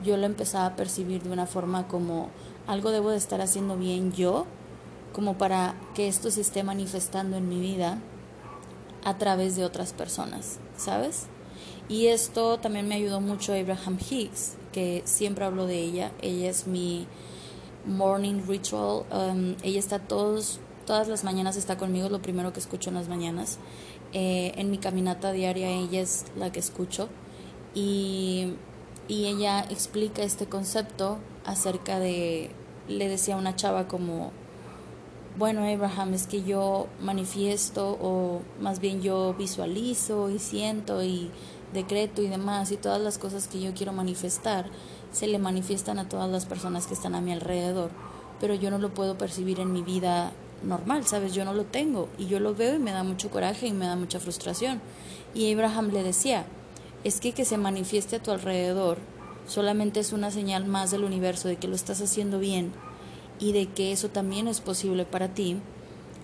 yo 0.03 0.17
lo 0.17 0.25
empezaba 0.25 0.65
a 0.65 0.75
percibir 0.75 1.23
de 1.23 1.31
una 1.31 1.45
forma 1.45 1.87
como 1.87 2.31
algo 2.67 2.91
debo 2.91 3.11
de 3.11 3.17
estar 3.17 3.39
haciendo 3.39 3.77
bien 3.77 4.11
yo, 4.11 4.45
como 5.13 5.37
para 5.37 5.75
que 5.93 6.09
esto 6.09 6.31
se 6.31 6.41
esté 6.41 6.63
manifestando 6.63 7.37
en 7.37 7.47
mi 7.47 7.61
vida 7.61 7.99
a 9.05 9.17
través 9.17 9.55
de 9.55 9.63
otras 9.63 9.93
personas, 9.93 10.59
¿sabes? 10.75 11.27
Y 11.89 12.07
esto 12.07 12.57
también 12.59 12.87
me 12.87 12.95
ayudó 12.95 13.21
mucho 13.21 13.53
Abraham 13.53 13.97
Hicks, 14.09 14.55
que 14.71 15.01
siempre 15.05 15.45
hablo 15.45 15.65
de 15.67 15.79
ella. 15.79 16.11
Ella 16.21 16.49
es 16.49 16.67
mi 16.67 17.07
morning 17.85 18.41
ritual. 18.47 19.03
Um, 19.11 19.55
ella 19.63 19.79
está 19.79 19.99
todos 19.99 20.59
todas 20.85 21.07
las 21.07 21.23
mañanas 21.23 21.55
está 21.55 21.77
conmigo, 21.77 22.09
lo 22.09 22.21
primero 22.21 22.53
que 22.53 22.59
escucho 22.59 22.89
en 22.89 22.95
las 22.95 23.07
mañanas. 23.07 23.57
Eh, 24.13 24.53
en 24.57 24.69
mi 24.69 24.77
caminata 24.77 25.31
diaria 25.31 25.69
ella 25.69 26.01
es 26.01 26.25
la 26.37 26.51
que 26.51 26.59
escucho 26.59 27.09
y, 27.73 28.53
y 29.07 29.25
ella 29.25 29.61
explica 29.71 30.21
este 30.21 30.45
concepto 30.45 31.17
acerca 31.45 31.99
de, 31.99 32.51
le 32.87 33.07
decía 33.07 33.35
a 33.35 33.37
una 33.39 33.55
chava 33.55 33.87
como, 33.87 34.31
bueno 35.35 35.63
Abraham, 35.65 36.13
es 36.13 36.27
que 36.27 36.43
yo 36.43 36.87
manifiesto 37.01 37.97
o 37.99 38.41
más 38.61 38.79
bien 38.79 39.01
yo 39.01 39.33
visualizo 39.33 40.29
y 40.29 40.37
siento 40.37 41.03
y 41.03 41.31
decreto 41.73 42.21
y 42.21 42.27
demás 42.27 42.71
y 42.71 42.77
todas 42.77 43.01
las 43.01 43.17
cosas 43.17 43.47
que 43.47 43.59
yo 43.59 43.73
quiero 43.73 43.93
manifestar 43.93 44.65
se 45.11 45.27
le 45.27 45.39
manifiestan 45.39 45.99
a 45.99 46.07
todas 46.07 46.29
las 46.29 46.45
personas 46.45 46.87
que 46.87 46.93
están 46.93 47.15
a 47.15 47.21
mi 47.21 47.31
alrededor, 47.31 47.91
pero 48.39 48.55
yo 48.55 48.71
no 48.71 48.77
lo 48.77 48.93
puedo 48.93 49.17
percibir 49.17 49.59
en 49.59 49.73
mi 49.73 49.81
vida 49.81 50.31
normal, 50.63 51.05
¿sabes? 51.05 51.33
Yo 51.33 51.45
no 51.45 51.53
lo 51.53 51.65
tengo 51.65 52.09
y 52.17 52.27
yo 52.27 52.39
lo 52.39 52.55
veo 52.55 52.75
y 52.75 52.79
me 52.79 52.91
da 52.91 53.03
mucho 53.03 53.29
coraje 53.29 53.67
y 53.67 53.73
me 53.73 53.85
da 53.85 53.95
mucha 53.95 54.19
frustración. 54.19 54.81
Y 55.35 55.51
Abraham 55.53 55.89
le 55.91 56.03
decía, 56.03 56.45
es 57.03 57.19
que 57.19 57.33
que 57.33 57.45
se 57.45 57.57
manifieste 57.57 58.15
a 58.15 58.23
tu 58.23 58.31
alrededor 58.31 58.97
solamente 59.47 59.99
es 59.99 60.13
una 60.13 60.31
señal 60.31 60.65
más 60.65 60.91
del 60.91 61.03
universo 61.03 61.47
de 61.47 61.57
que 61.57 61.67
lo 61.67 61.75
estás 61.75 62.01
haciendo 62.01 62.39
bien 62.39 62.71
y 63.39 63.51
de 63.51 63.67
que 63.67 63.91
eso 63.91 64.09
también 64.09 64.47
es 64.47 64.61
posible 64.61 65.05
para 65.05 65.29
ti 65.29 65.57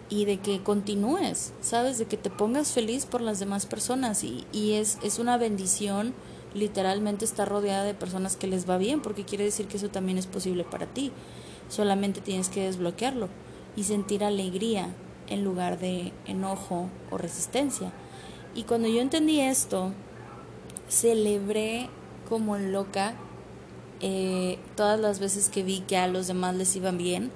y 0.10 0.26
de 0.26 0.40
que 0.40 0.62
continúes, 0.64 1.54
¿sabes? 1.62 1.98
De 1.98 2.06
que 2.06 2.18
te 2.18 2.30
pongas 2.30 2.72
feliz 2.72 3.06
por 3.06 3.22
las 3.22 3.40
demás 3.40 3.66
personas 3.66 4.24
y, 4.24 4.46
y 4.52 4.74
es, 4.74 4.98
es 5.04 5.20
una 5.20 5.38
bendición 5.38 6.14
literalmente 6.54 7.26
estar 7.26 7.48
rodeada 7.48 7.84
de 7.84 7.94
personas 7.94 8.36
que 8.36 8.48
les 8.48 8.68
va 8.68 8.78
bien 8.78 9.02
porque 9.02 9.24
quiere 9.24 9.44
decir 9.44 9.68
que 9.68 9.78
eso 9.78 9.90
también 9.90 10.18
es 10.18 10.26
posible 10.26 10.64
para 10.64 10.88
ti. 10.88 11.12
Solamente 11.70 12.22
tienes 12.22 12.50
que 12.50 12.64
desbloquearlo 12.64 13.30
y 13.76 13.84
sentir 13.84 14.24
alegría 14.24 14.90
en 15.28 15.44
lugar 15.44 15.80
de 15.80 16.12
enojo 16.26 16.90
o 17.12 17.18
resistencia. 17.18 17.92
Y 18.56 18.64
cuando 18.64 18.88
yo 18.88 19.02
entendí 19.02 19.40
esto, 19.40 19.94
celebré 20.88 21.88
como 22.28 22.58
loca 22.58 23.14
eh, 24.02 24.58
todas 24.76 25.00
las 25.00 25.20
veces 25.20 25.50
que 25.50 25.62
vi 25.62 25.82
que 25.82 25.98
a 25.98 26.08
los 26.08 26.28
demás 26.28 26.56
les 26.56 26.76
iban 26.76 26.98
bien 26.98 27.32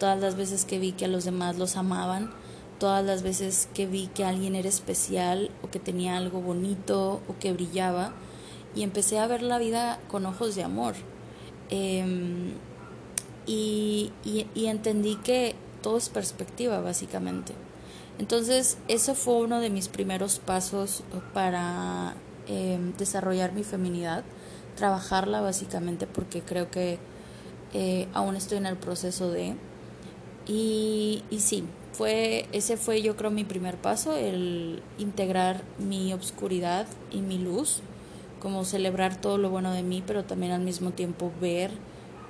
todas 0.00 0.20
las 0.20 0.34
veces 0.34 0.64
que 0.64 0.80
vi 0.80 0.92
que 0.92 1.04
a 1.04 1.08
los 1.08 1.24
demás 1.24 1.58
los 1.58 1.76
amaban, 1.76 2.32
todas 2.80 3.04
las 3.04 3.22
veces 3.22 3.68
que 3.74 3.86
vi 3.86 4.08
que 4.08 4.24
alguien 4.24 4.56
era 4.56 4.68
especial 4.68 5.50
o 5.62 5.70
que 5.70 5.78
tenía 5.78 6.16
algo 6.16 6.40
bonito 6.40 7.20
o 7.28 7.38
que 7.38 7.52
brillaba 7.52 8.14
y 8.74 8.82
empecé 8.82 9.18
a 9.18 9.26
ver 9.26 9.42
la 9.42 9.58
vida 9.58 10.00
con 10.08 10.26
ojos 10.26 10.54
de 10.56 10.64
amor. 10.64 10.94
Em, 11.68 12.54
y, 13.46 14.12
entendí 14.54 15.16
que 15.16 15.54
todo 15.82 15.98
es 15.98 16.08
perspectiva, 16.08 16.80
básicamente. 16.80 17.52
Entonces, 18.18 18.78
eso 18.88 19.14
fue 19.14 19.34
uno 19.34 19.60
de 19.60 19.70
mis 19.70 19.88
primeros 19.88 20.38
pasos 20.38 21.02
para 21.34 22.14
em, 22.46 22.92
desarrollar 22.96 23.52
mi 23.52 23.64
feminidad, 23.64 24.24
trabajarla 24.76 25.40
básicamente 25.40 26.06
porque 26.06 26.42
creo 26.42 26.70
que 26.70 26.98
eh, 27.72 28.08
aún 28.14 28.36
estoy 28.36 28.58
en 28.58 28.66
el 28.66 28.76
proceso 28.76 29.30
de... 29.30 29.56
Y, 30.46 31.22
y 31.30 31.40
sí, 31.40 31.64
fue, 31.92 32.46
ese 32.52 32.76
fue 32.76 33.02
yo 33.02 33.16
creo 33.16 33.30
mi 33.30 33.44
primer 33.44 33.76
paso, 33.76 34.16
el 34.16 34.82
integrar 34.98 35.62
mi 35.78 36.12
obscuridad 36.12 36.86
y 37.10 37.20
mi 37.20 37.38
luz, 37.38 37.80
como 38.40 38.64
celebrar 38.64 39.20
todo 39.20 39.38
lo 39.38 39.50
bueno 39.50 39.72
de 39.72 39.82
mí, 39.82 40.02
pero 40.06 40.24
también 40.24 40.52
al 40.52 40.62
mismo 40.62 40.92
tiempo 40.92 41.30
ver 41.40 41.70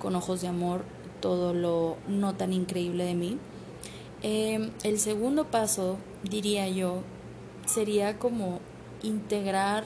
con 0.00 0.16
ojos 0.16 0.40
de 0.40 0.48
amor 0.48 0.84
todo 1.20 1.54
lo 1.54 1.98
no 2.08 2.34
tan 2.34 2.52
increíble 2.52 3.04
de 3.04 3.14
mí. 3.14 3.38
Em, 4.22 4.70
el 4.82 4.98
segundo 4.98 5.44
paso, 5.46 5.98
diría 6.24 6.68
yo, 6.68 7.02
sería 7.66 8.18
como 8.18 8.60
integrar 9.02 9.84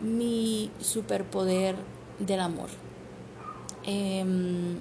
mi 0.00 0.70
superpoder 0.80 1.76
del 2.18 2.40
amor. 2.40 2.68
Em, 3.84 4.76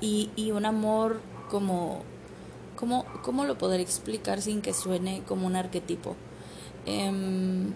y, 0.00 0.30
y 0.36 0.50
un 0.50 0.66
amor 0.66 1.20
como, 1.48 2.02
como, 2.76 3.04
¿cómo 3.22 3.44
lo 3.44 3.58
podré 3.58 3.82
explicar 3.82 4.40
sin 4.40 4.62
que 4.62 4.72
suene 4.72 5.22
como 5.26 5.46
un 5.46 5.56
arquetipo? 5.56 6.16
Em, 6.86 7.74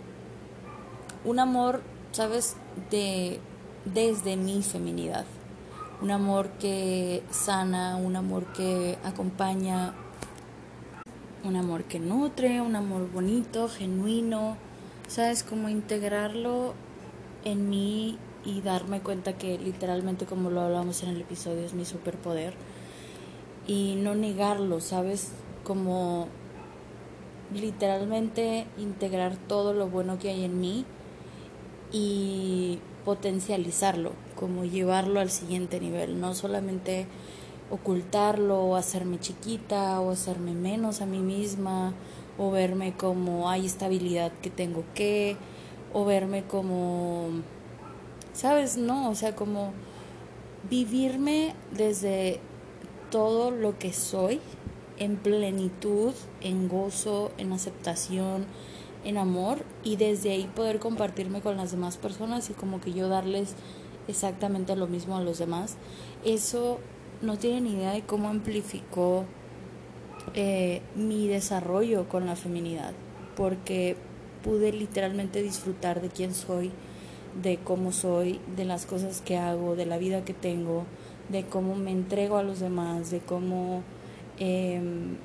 un 1.24 1.38
amor, 1.38 1.82
¿sabes? 2.12 2.56
De, 2.90 3.40
desde 3.84 4.36
mi 4.36 4.62
feminidad. 4.62 5.24
Un 6.00 6.10
amor 6.10 6.48
que 6.58 7.22
sana, 7.30 7.96
un 7.96 8.16
amor 8.16 8.46
que 8.52 8.98
acompaña, 9.04 9.94
un 11.44 11.56
amor 11.56 11.84
que 11.84 11.98
nutre, 11.98 12.60
un 12.60 12.76
amor 12.76 13.10
bonito, 13.10 13.68
genuino, 13.68 14.56
¿sabes? 15.08 15.42
Como 15.42 15.68
integrarlo 15.68 16.74
en 17.44 17.68
mí 17.68 18.18
y 18.44 18.60
darme 18.60 19.00
cuenta 19.00 19.34
que 19.34 19.58
literalmente 19.58 20.26
como 20.26 20.50
lo 20.50 20.62
hablamos 20.62 21.02
en 21.02 21.10
el 21.10 21.20
episodio 21.20 21.64
es 21.64 21.74
mi 21.74 21.84
superpoder 21.84 22.54
y 23.66 23.96
no 23.96 24.14
negarlo, 24.14 24.80
¿sabes? 24.80 25.32
Como 25.64 26.28
literalmente 27.54 28.66
integrar 28.78 29.36
todo 29.36 29.74
lo 29.74 29.88
bueno 29.88 30.18
que 30.18 30.30
hay 30.30 30.44
en 30.44 30.60
mí 30.60 30.84
y 31.92 32.78
potencializarlo, 33.04 34.12
como 34.36 34.64
llevarlo 34.64 35.20
al 35.20 35.30
siguiente 35.30 35.80
nivel, 35.80 36.20
no 36.20 36.34
solamente 36.34 37.06
ocultarlo 37.70 38.60
o 38.60 38.76
hacerme 38.76 39.18
chiquita 39.18 40.00
o 40.00 40.10
hacerme 40.10 40.52
menos 40.52 41.00
a 41.00 41.06
mí 41.06 41.20
misma 41.20 41.94
o 42.38 42.50
verme 42.50 42.92
como 42.94 43.48
hay 43.48 43.64
estabilidad 43.64 44.30
que 44.42 44.50
tengo 44.50 44.84
que 44.94 45.36
o 45.92 46.04
verme 46.04 46.44
como 46.44 47.28
sabes 48.34 48.76
no 48.76 49.10
o 49.10 49.14
sea 49.14 49.34
como 49.34 49.72
vivirme 50.68 51.54
desde 51.74 52.40
todo 53.12 53.50
lo 53.50 53.78
que 53.78 53.92
soy 53.92 54.40
en 54.98 55.16
plenitud, 55.16 56.14
en 56.40 56.66
gozo, 56.66 57.30
en 57.36 57.52
aceptación, 57.52 58.46
en 59.04 59.18
amor 59.18 59.58
y 59.84 59.96
desde 59.96 60.32
ahí 60.32 60.50
poder 60.56 60.78
compartirme 60.78 61.42
con 61.42 61.58
las 61.58 61.72
demás 61.72 61.98
personas 61.98 62.48
y 62.48 62.54
como 62.54 62.80
que 62.80 62.94
yo 62.94 63.08
darles 63.08 63.54
exactamente 64.08 64.74
lo 64.76 64.86
mismo 64.86 65.16
a 65.16 65.22
los 65.22 65.38
demás. 65.38 65.76
Eso 66.24 66.78
no 67.20 67.36
tienen 67.36 67.66
idea 67.66 67.92
de 67.92 68.00
cómo 68.00 68.28
amplificó 68.28 69.26
eh, 70.34 70.80
mi 70.94 71.28
desarrollo 71.28 72.08
con 72.08 72.24
la 72.24 72.34
feminidad, 72.34 72.94
porque 73.36 73.96
pude 74.42 74.72
literalmente 74.72 75.42
disfrutar 75.42 76.00
de 76.00 76.08
quién 76.08 76.32
soy, 76.34 76.70
de 77.42 77.58
cómo 77.58 77.92
soy, 77.92 78.40
de 78.56 78.64
las 78.64 78.86
cosas 78.86 79.20
que 79.20 79.36
hago, 79.36 79.76
de 79.76 79.84
la 79.84 79.98
vida 79.98 80.24
que 80.24 80.32
tengo, 80.32 80.86
de 81.32 81.44
cómo 81.44 81.74
me 81.74 81.90
entrego 81.90 82.36
a 82.36 82.42
los 82.42 82.60
demás, 82.60 83.10
de 83.10 83.20
cómo 83.20 83.82
em, 84.38 85.16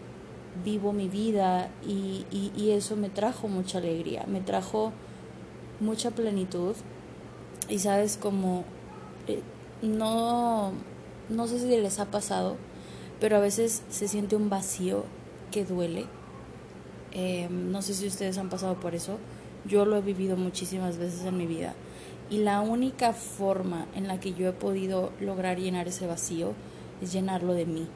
vivo 0.64 0.94
mi 0.94 1.10
vida 1.10 1.70
y, 1.86 2.26
y, 2.32 2.72
eso 2.72 2.96
me 2.96 3.10
trajo 3.10 3.48
mucha 3.48 3.78
alegría, 3.78 4.26
me 4.28 4.42
trajo 4.42 4.92
mucha 5.80 6.12
plenitud 6.12 6.76
y 7.70 7.80
sabes 7.80 8.18
como 8.18 8.64
eh, 9.28 9.42
no, 9.82 10.72
no 11.30 11.48
sé 11.48 11.60
si 11.60 11.68
les 11.68 12.00
ha 12.00 12.06
pasado, 12.06 12.56
pero 13.20 13.38
a 13.38 13.40
veces 13.40 13.84
se 13.90 14.08
siente 14.08 14.36
un 14.36 14.50
vacío 14.50 15.04
que 15.52 15.66
duele. 15.66 16.06
Em, 17.12 17.72
no 17.72 17.82
sé 17.82 17.94
si 17.94 18.08
ustedes 18.08 18.38
han 18.38 18.50
pasado 18.50 18.80
por 18.80 18.96
eso. 18.96 19.18
Yo 19.66 19.86
lo 19.86 19.98
he 19.98 20.02
vivido 20.02 20.38
muchísimas 20.38 20.98
veces 20.98 21.26
en 21.26 21.38
mi 21.38 21.46
vida 21.46 21.76
y 22.30 22.40
la 22.40 22.62
única 22.62 23.14
forma 23.14 23.86
en 23.96 24.08
la 24.08 24.20
que 24.20 24.34
yo 24.34 24.50
he 24.50 24.54
podido 24.54 25.12
lograr 25.22 25.58
llenar 25.58 25.88
ese 25.88 26.08
vacío 26.08 26.54
es 27.02 27.14
llenarlo 27.14 27.54
de 27.54 27.66
mí, 27.66 27.88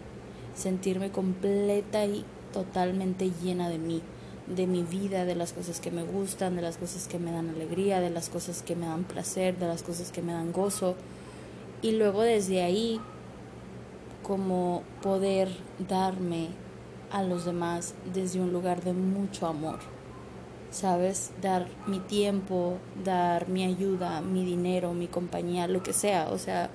sentirme 0.55 1.11
completa 1.11 2.05
y 2.05 2.23
totalmente 2.53 3.31
llena 3.43 3.69
de 3.69 3.77
mí, 3.77 4.01
de 4.47 4.67
mi 4.67 4.83
vida, 4.83 5.25
de 5.25 5.35
las 5.35 5.53
cosas 5.53 5.79
que 5.79 5.91
me 5.91 6.03
gustan, 6.03 6.55
de 6.55 6.61
las 6.61 6.77
cosas 6.77 7.07
que 7.07 7.19
me 7.19 7.31
dan 7.31 7.49
alegría, 7.49 7.99
de 7.99 8.09
las 8.09 8.29
cosas 8.29 8.61
que 8.61 8.75
me 8.75 8.85
dan 8.85 9.03
placer, 9.03 9.57
de 9.57 9.67
las 9.67 9.83
cosas 9.83 10.11
que 10.11 10.21
me 10.21 10.33
dan 10.33 10.51
gozo. 10.51 10.95
Y 11.81 11.91
luego 11.91 12.21
desde 12.21 12.63
ahí, 12.63 12.99
como 14.23 14.83
poder 15.01 15.49
darme 15.89 16.49
a 17.11 17.23
los 17.23 17.45
demás 17.45 17.95
desde 18.13 18.39
un 18.39 18.53
lugar 18.53 18.83
de 18.83 18.93
mucho 18.93 19.47
amor. 19.47 19.79
¿Sabes? 20.71 21.31
Dar 21.41 21.67
mi 21.85 21.99
tiempo, 21.99 22.77
dar 23.03 23.47
mi 23.49 23.63
ayuda, 23.63 24.21
mi 24.21 24.43
dinero, 24.43 24.93
mi 24.93 25.07
compañía, 25.07 25.67
lo 25.67 25.83
que 25.83 25.93
sea, 25.93 26.29
o 26.31 26.37
sea, 26.37 26.69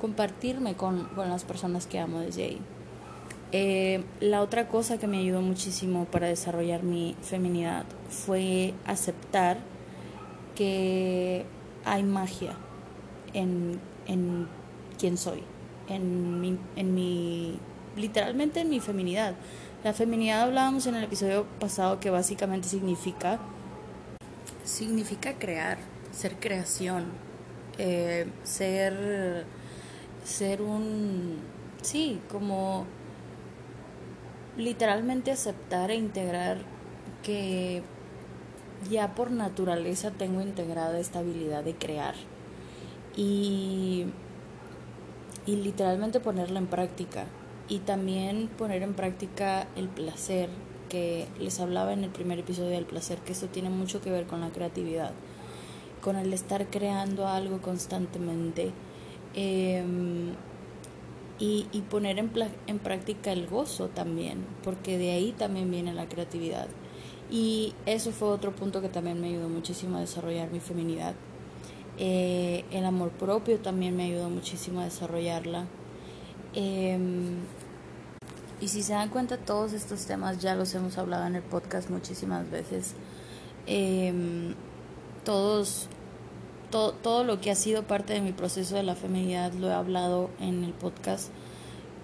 compartirme 0.00 0.74
con, 0.74 1.08
las 1.16 1.44
personas 1.44 1.86
que 1.86 1.98
amo 1.98 2.20
desde 2.20 2.44
ahí. 2.44 2.58
Eh, 3.50 4.02
la 4.20 4.40
otra 4.40 4.68
cosa 4.68 4.98
que 4.98 5.06
me 5.06 5.18
ayudó 5.18 5.42
muchísimo 5.42 6.06
para 6.06 6.26
desarrollar 6.26 6.84
mi 6.84 7.14
feminidad 7.20 7.84
fue 8.08 8.72
aceptar 8.86 9.58
que 10.54 11.44
hay 11.84 12.02
magia 12.02 12.54
en, 13.34 13.78
en 14.06 14.48
quién 14.98 15.18
soy, 15.18 15.42
en 15.88 16.40
mi, 16.40 16.58
en 16.76 16.94
mi, 16.94 17.58
literalmente 17.96 18.60
en 18.60 18.70
mi 18.70 18.80
feminidad. 18.80 19.34
La 19.84 19.92
feminidad 19.92 20.42
hablábamos 20.42 20.86
en 20.86 20.94
el 20.94 21.02
episodio 21.02 21.44
pasado 21.58 21.98
que 21.98 22.08
básicamente 22.08 22.68
significa 22.68 23.40
significa 24.62 25.32
crear, 25.40 25.76
ser 26.12 26.38
creación, 26.38 27.06
eh, 27.78 28.28
ser 28.44 29.44
ser 30.24 30.62
un 30.62 31.38
sí, 31.82 32.20
como 32.30 32.86
literalmente 34.56 35.32
aceptar 35.32 35.90
e 35.90 35.96
integrar 35.96 36.58
que 37.24 37.82
ya 38.88 39.16
por 39.16 39.32
naturaleza 39.32 40.12
tengo 40.12 40.42
integrada 40.42 41.00
esta 41.00 41.18
habilidad 41.18 41.64
de 41.64 41.74
crear. 41.74 42.14
Y, 43.16 44.06
y 45.44 45.56
literalmente 45.56 46.20
ponerla 46.20 46.60
en 46.60 46.68
práctica 46.68 47.26
y 47.68 47.78
también 47.78 48.48
poner 48.58 48.82
en 48.82 48.94
práctica 48.94 49.66
el 49.76 49.88
placer 49.88 50.48
que 50.88 51.26
les 51.38 51.58
hablaba 51.60 51.92
en 51.92 52.04
el 52.04 52.10
primer 52.10 52.38
episodio 52.38 52.70
del 52.70 52.84
placer, 52.84 53.18
que 53.18 53.32
eso 53.32 53.46
tiene 53.46 53.70
mucho 53.70 54.00
que 54.00 54.10
ver 54.10 54.26
con 54.26 54.40
la 54.40 54.50
creatividad, 54.50 55.12
con 56.02 56.16
el 56.16 56.32
estar 56.32 56.66
creando 56.68 57.26
algo 57.26 57.62
constantemente 57.62 58.72
em, 59.34 60.34
y, 61.38 61.66
y, 61.72 61.80
poner 61.82 62.18
en, 62.18 62.30
en 62.66 62.78
práctica 62.78 63.32
el 63.32 63.46
gozo 63.46 63.88
también, 63.88 64.44
porque 64.62 64.98
de 64.98 65.12
ahí 65.12 65.32
también 65.32 65.70
viene 65.70 65.94
la 65.94 66.08
creatividad. 66.08 66.68
Y 67.30 67.72
eso 67.86 68.12
fue 68.12 68.28
otro 68.28 68.54
punto 68.54 68.82
que 68.82 68.90
también 68.90 69.18
me 69.18 69.28
ayudó 69.28 69.48
muchísimo 69.48 69.96
a 69.96 70.00
desarrollar 70.00 70.50
mi 70.50 70.60
feminidad. 70.60 71.14
Eh, 71.98 72.64
el 72.70 72.84
amor 72.84 73.10
propio 73.10 73.58
también 73.58 73.96
me 73.96 74.04
ayudó 74.04 74.28
muchísimo 74.28 74.80
a 74.80 74.84
desarrollarla. 74.84 75.66
Em, 76.54 77.38
y 78.60 78.68
si 78.68 78.82
se 78.82 78.92
dan 78.92 79.08
cuenta, 79.08 79.38
todos 79.38 79.72
estos 79.72 80.06
temas 80.06 80.38
ya 80.38 80.54
los 80.54 80.74
hemos 80.74 80.98
hablado 80.98 81.26
en 81.26 81.36
el 81.36 81.42
podcast 81.42 81.90
muchísimas 81.90 82.50
veces. 82.50 82.94
Em, 83.66 84.54
todos, 85.24 85.88
todo 86.70 87.24
lo 87.24 87.40
que 87.40 87.50
ha 87.50 87.54
sido 87.54 87.84
parte 87.84 88.12
de 88.12 88.20
mi 88.20 88.32
proceso 88.32 88.76
de 88.76 88.82
la 88.82 88.94
feminidad 88.94 89.52
lo 89.52 89.68
he 89.68 89.72
hablado 89.72 90.30
en 90.40 90.64
el 90.64 90.72
podcast 90.72 91.30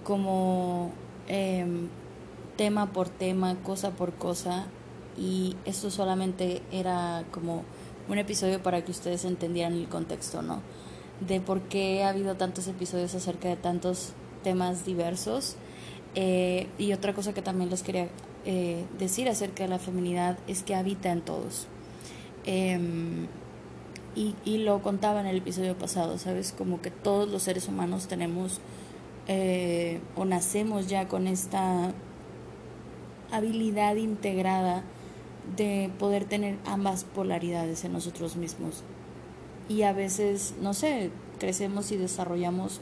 como 0.03 0.91
em, 1.27 1.89
tema 2.57 2.91
por 2.91 3.09
tema, 3.09 3.55
cosa 3.63 3.91
por 3.91 4.13
cosa. 4.13 4.67
Y 5.17 5.55
esto 5.65 5.91
solamente 5.91 6.61
era 6.71 7.23
como 7.31 7.63
un 8.09 8.17
episodio 8.17 8.61
para 8.63 8.83
que 8.83 8.91
ustedes 8.91 9.25
entendieran 9.25 9.73
el 9.73 9.87
contexto, 9.87 10.41
¿no? 10.41 10.61
De 11.21 11.41
por 11.41 11.61
qué 11.63 12.03
ha 12.03 12.09
habido 12.09 12.35
tantos 12.35 12.67
episodios 12.67 13.13
acerca 13.15 13.49
de 13.49 13.55
tantos 13.55 14.13
temas 14.43 14.85
diversos. 14.85 15.55
Eh, 16.15 16.67
y 16.77 16.93
otra 16.93 17.13
cosa 17.13 17.33
que 17.33 17.41
también 17.41 17.69
les 17.69 17.83
quería 17.83 18.09
eh, 18.45 18.85
decir 18.97 19.29
acerca 19.29 19.63
de 19.63 19.69
la 19.69 19.79
feminidad 19.79 20.37
es 20.47 20.63
que 20.63 20.75
habita 20.75 21.11
en 21.11 21.21
todos. 21.21 21.67
Em, 22.45 23.27
y, 24.15 24.35
y, 24.43 24.59
lo 24.59 24.81
contaba 24.81 25.21
en 25.21 25.27
el 25.27 25.37
episodio 25.37 25.77
pasado, 25.77 26.17
¿sabes? 26.17 26.51
Como 26.57 26.81
que 26.81 26.89
todos 26.89 27.29
los 27.29 27.43
seres 27.43 27.67
humanos 27.67 28.07
tenemos 28.07 28.59
eh, 29.31 30.01
o 30.15 30.25
nacemos 30.25 30.87
ya 30.87 31.07
con 31.07 31.27
esta 31.27 31.93
habilidad 33.31 33.95
integrada 33.95 34.83
de 35.55 35.91
poder 35.99 36.25
tener 36.25 36.57
ambas 36.65 37.03
polaridades 37.03 37.85
en 37.85 37.93
nosotros 37.93 38.37
mismos. 38.37 38.83
Y 39.67 39.83
a 39.83 39.93
veces, 39.93 40.55
no 40.59 40.73
sé, 40.73 41.11
crecemos 41.37 41.91
y 41.91 41.97
desarrollamos 41.97 42.81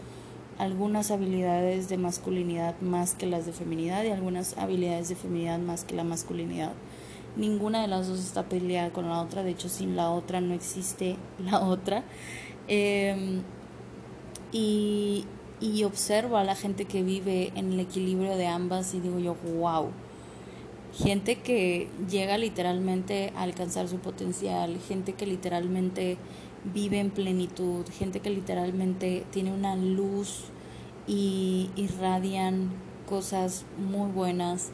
algunas 0.57 1.11
habilidades 1.11 1.89
de 1.89 1.97
masculinidad 1.97 2.79
más 2.81 3.13
que 3.13 3.25
las 3.25 3.45
de 3.45 3.53
feminidad 3.53 4.03
y 4.03 4.09
algunas 4.09 4.57
habilidades 4.57 5.09
de 5.09 5.15
feminidad 5.15 5.59
más 5.59 5.83
que 5.83 5.95
la 5.95 6.03
masculinidad. 6.03 6.73
Ninguna 7.35 7.81
de 7.81 7.87
las 7.87 8.07
dos 8.07 8.19
está 8.19 8.43
peleada 8.43 8.91
con 8.91 9.07
la 9.09 9.21
otra, 9.21 9.43
de 9.43 9.51
hecho 9.51 9.69
sin 9.69 9.95
la 9.95 10.09
otra 10.09 10.41
no 10.41 10.53
existe 10.53 11.17
la 11.39 11.61
otra. 11.61 12.03
Em, 12.67 13.41
y, 14.51 15.25
y 15.61 15.83
observo 15.83 16.37
a 16.37 16.43
la 16.43 16.55
gente 16.55 16.85
que 16.85 17.03
vive 17.03 17.51
en 17.55 17.73
el 17.73 17.79
equilibrio 17.79 18.35
de 18.35 18.47
ambas 18.47 18.93
y 18.93 18.99
digo 18.99 19.19
yo, 19.19 19.35
wow 19.57 19.91
gente 20.97 21.35
que 21.35 21.87
llega 22.09 22.37
literalmente 22.37 23.31
a 23.35 23.43
alcanzar 23.43 23.87
su 23.87 23.97
potencial, 23.97 24.77
gente 24.87 25.13
que 25.13 25.25
literalmente 25.25 26.17
vive 26.73 26.99
en 26.99 27.09
plenitud, 27.09 27.85
gente 27.87 28.19
que 28.19 28.29
literalmente 28.29 29.25
tiene 29.31 29.53
una 29.53 29.75
luz 29.75 30.45
y 31.07 31.69
irradian 31.75 32.71
cosas 33.07 33.65
muy 33.77 34.11
buenas. 34.11 34.71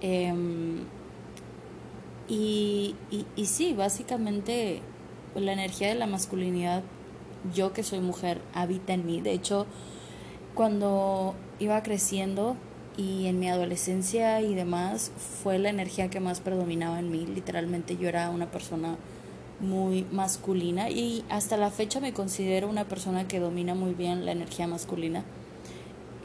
Em, 0.00 0.84
y, 2.28 2.94
y, 3.10 3.26
y 3.36 3.46
sí, 3.46 3.72
básicamente 3.72 4.82
la 5.34 5.52
energía 5.52 5.88
de 5.88 5.94
la 5.94 6.06
masculinidad, 6.06 6.82
yo 7.54 7.72
que 7.72 7.82
soy 7.82 8.00
mujer, 8.00 8.40
habita 8.54 8.94
en 8.94 9.06
mí. 9.06 9.20
De 9.20 9.32
hecho, 9.32 9.66
cuando 10.54 11.34
iba 11.58 11.82
creciendo, 11.82 12.56
y 12.96 13.26
en 13.26 13.38
mi 13.38 13.48
adolescencia 13.48 14.40
y 14.40 14.54
demás 14.54 15.12
fue 15.42 15.58
la 15.58 15.68
energía 15.68 16.08
que 16.08 16.20
más 16.20 16.40
predominaba 16.40 16.98
en 16.98 17.10
mí. 17.10 17.26
Literalmente 17.26 17.96
yo 17.96 18.08
era 18.08 18.30
una 18.30 18.50
persona 18.50 18.96
muy 19.60 20.06
masculina 20.12 20.90
y 20.90 21.24
hasta 21.28 21.56
la 21.56 21.70
fecha 21.70 22.00
me 22.00 22.12
considero 22.12 22.68
una 22.68 22.84
persona 22.84 23.26
que 23.26 23.40
domina 23.40 23.74
muy 23.74 23.94
bien 23.94 24.26
la 24.26 24.32
energía 24.32 24.66
masculina. 24.66 25.24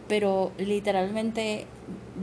Pero 0.07 0.51
literalmente 0.57 1.65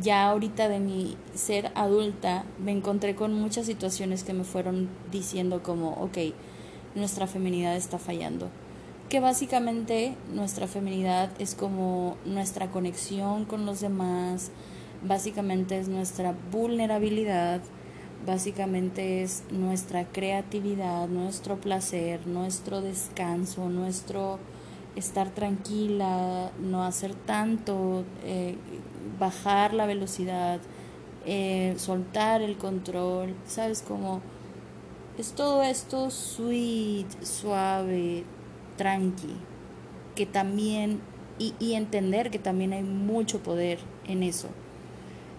ya 0.02 0.28
ahorita 0.28 0.68
de 0.68 0.80
mi 0.80 1.16
ser 1.34 1.72
adulta 1.74 2.44
me 2.62 2.72
encontré 2.72 3.14
con 3.14 3.32
muchas 3.32 3.66
situaciones 3.66 4.24
que 4.24 4.34
me 4.34 4.44
fueron 4.44 4.88
diciendo 5.10 5.62
como, 5.62 5.92
ok, 5.92 6.18
nuestra 6.94 7.26
feminidad 7.26 7.76
está 7.76 7.98
fallando 7.98 8.50
que 9.08 9.20
básicamente 9.20 10.14
nuestra 10.32 10.66
feminidad 10.66 11.30
es 11.38 11.54
como 11.54 12.16
nuestra 12.26 12.70
conexión 12.70 13.46
con 13.46 13.64
los 13.64 13.80
demás, 13.80 14.50
básicamente 15.02 15.78
es 15.78 15.88
nuestra 15.88 16.34
vulnerabilidad, 16.52 17.62
básicamente 18.26 19.22
es 19.22 19.44
nuestra 19.50 20.04
creatividad, 20.04 21.08
nuestro 21.08 21.56
placer, 21.56 22.26
nuestro 22.26 22.80
descanso, 22.80 23.68
nuestro 23.68 24.38
estar 24.96 25.30
tranquila, 25.30 26.50
no 26.60 26.84
hacer 26.84 27.14
tanto, 27.14 28.04
eh, 28.24 28.56
bajar 29.18 29.74
la 29.74 29.86
velocidad, 29.86 30.60
eh, 31.24 31.74
soltar 31.76 32.42
el 32.42 32.56
control, 32.56 33.34
¿sabes? 33.46 33.82
Como 33.82 34.20
es 35.18 35.32
todo 35.32 35.62
esto 35.62 36.10
sweet, 36.10 37.06
suave, 37.22 38.24
tranqui, 38.76 39.34
que 40.14 40.26
también, 40.26 41.00
y, 41.38 41.54
y 41.58 41.74
entender 41.74 42.30
que 42.30 42.38
también 42.38 42.72
hay 42.72 42.82
mucho 42.82 43.40
poder 43.42 43.78
en 44.06 44.22
eso, 44.22 44.48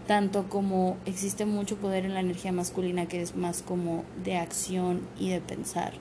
tanto 0.09 0.49
como 0.49 0.97
existe 1.05 1.45
mucho 1.45 1.77
poder 1.77 2.03
en 2.03 2.15
la 2.15 2.21
energía 2.21 2.51
masculina 2.51 3.05
que 3.05 3.21
es 3.21 3.35
más 3.35 3.61
como 3.61 4.05
de 4.23 4.37
acción 4.37 5.01
y 5.19 5.29
de 5.29 5.39
pensar. 5.39 5.93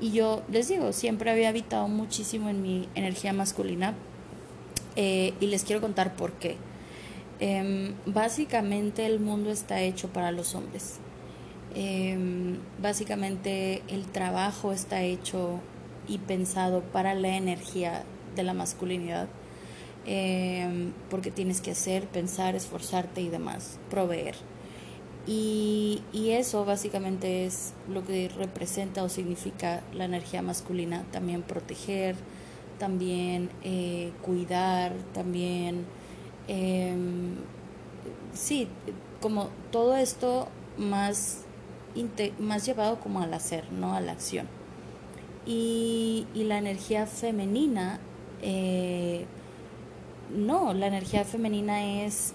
Y 0.00 0.10
yo 0.10 0.42
les 0.50 0.66
digo, 0.66 0.92
siempre 0.92 1.30
había 1.30 1.50
habitado 1.50 1.86
muchísimo 1.86 2.48
en 2.48 2.60
mi 2.60 2.88
energía 2.96 3.32
masculina 3.32 3.94
eh, 4.96 5.32
y 5.38 5.46
les 5.46 5.62
quiero 5.62 5.80
contar 5.80 6.16
por 6.16 6.32
qué. 6.32 6.56
Em, 7.38 7.94
básicamente 8.04 9.06
el 9.06 9.20
mundo 9.20 9.52
está 9.52 9.80
hecho 9.80 10.08
para 10.08 10.32
los 10.32 10.56
hombres. 10.56 10.98
Em, 11.72 12.58
básicamente 12.82 13.84
el 13.86 14.06
trabajo 14.06 14.72
está 14.72 15.02
hecho 15.02 15.60
y 16.08 16.18
pensado 16.18 16.82
para 16.82 17.14
la 17.14 17.36
energía 17.36 18.02
de 18.34 18.42
la 18.42 18.54
masculinidad, 18.54 19.28
em, 20.06 20.92
porque 21.10 21.30
tienes 21.30 21.60
que 21.60 21.72
hacer, 21.72 22.06
pensar, 22.06 22.54
esforzarte 22.54 23.20
y 23.20 23.28
demás, 23.28 23.78
proveer. 23.90 24.36
Y, 25.26 26.02
y, 26.12 26.30
eso 26.30 26.64
básicamente 26.64 27.46
es 27.46 27.72
lo 27.92 28.04
que 28.04 28.28
representa 28.28 29.02
o 29.02 29.08
significa 29.08 29.82
la 29.92 30.04
energía 30.04 30.40
masculina, 30.40 31.04
también 31.10 31.42
proteger, 31.42 32.14
también 32.78 33.50
eh, 33.64 34.12
cuidar, 34.22 34.92
también, 35.14 35.84
eh, 36.46 36.94
sí, 38.34 38.68
como 39.20 39.48
todo 39.72 39.96
esto 39.96 40.48
más, 40.78 41.42
más 42.38 42.64
llevado 42.64 43.00
como 43.00 43.20
al 43.20 43.34
hacer, 43.34 43.72
no 43.72 43.94
a 43.94 44.00
la 44.00 44.12
acción 44.12 44.46
y, 45.46 46.26
y 46.34 46.44
la 46.44 46.58
energía 46.58 47.06
femenina, 47.06 48.00
eh, 48.42 49.24
no, 50.34 50.74
la 50.74 50.86
energía 50.86 51.24
femenina 51.24 52.04
es 52.04 52.32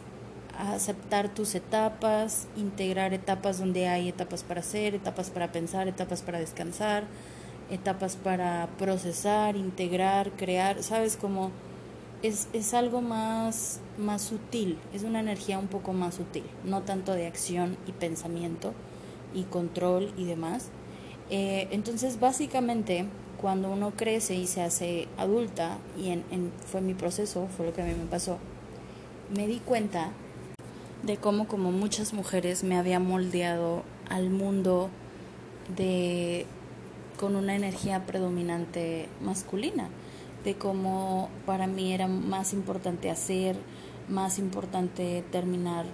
aceptar 0.58 1.34
tus 1.34 1.56
etapas, 1.56 2.48
integrar 2.56 3.14
etapas 3.14 3.60
donde 3.60 3.88
hay 3.88 4.10
etapas 4.10 4.44
para 4.44 4.60
hacer, 4.60 4.96
etapas 4.96 5.30
para 5.30 5.52
pensar, 5.52 5.88
etapas 5.88 6.22
para 6.22 6.40
descansar, 6.40 7.06
etapas 7.70 8.16
para 8.16 8.70
procesar, 8.78 9.56
integrar, 9.56 10.32
crear, 10.32 10.84
¿sabes? 10.84 11.18
Como 11.18 11.52
es, 12.22 12.48
es 12.54 12.74
algo 12.74 13.02
más, 13.02 13.80
más 13.98 14.22
sutil, 14.22 14.78
es 14.94 15.04
una 15.04 15.20
energía 15.20 15.58
un 15.58 15.68
poco 15.68 15.94
más 15.94 16.16
sutil, 16.16 16.44
no 16.64 16.82
tanto 16.82 17.14
de 17.14 17.28
acción 17.28 17.78
y 17.88 17.94
pensamiento 17.94 18.74
y 19.34 19.44
control 19.44 20.14
y 20.18 20.26
demás, 20.26 20.70
eh, 21.32 21.70
entonces, 21.72 22.20
básicamente, 22.20 23.06
cuando 23.42 23.70
uno 23.70 23.92
crece 23.92 24.36
y 24.36 24.48
se 24.48 24.62
hace 24.62 25.08
adulta, 25.18 25.78
y 25.98 26.10
en, 26.10 26.52
fue 26.66 26.82
mi 26.82 26.94
proceso, 26.94 27.48
fue 27.58 27.66
lo 27.66 27.74
que 27.74 27.82
a 27.82 27.86
mí 27.86 27.94
me 27.94 28.06
pasó, 28.06 28.38
me 29.36 29.48
di 29.48 29.60
cuenta 29.60 30.12
de 31.04 31.18
cómo 31.18 31.48
como 31.48 31.72
muchas 31.72 32.14
mujeres 32.14 32.64
me 32.64 32.78
había 32.78 33.00
moldeado 33.00 33.84
al 34.10 34.30
mundo 34.30 34.90
de 35.76 36.46
con 37.18 37.36
una 37.36 37.56
energía 37.56 38.06
predominante 38.06 39.08
masculina, 39.22 39.90
de 40.44 40.56
cómo 40.56 41.30
para 41.46 41.68
mí 41.68 41.94
era 41.94 42.08
más 42.08 42.54
importante 42.54 43.10
hacer, 43.10 43.56
más 44.10 44.40
importante 44.40 45.24
terminar 45.32 45.86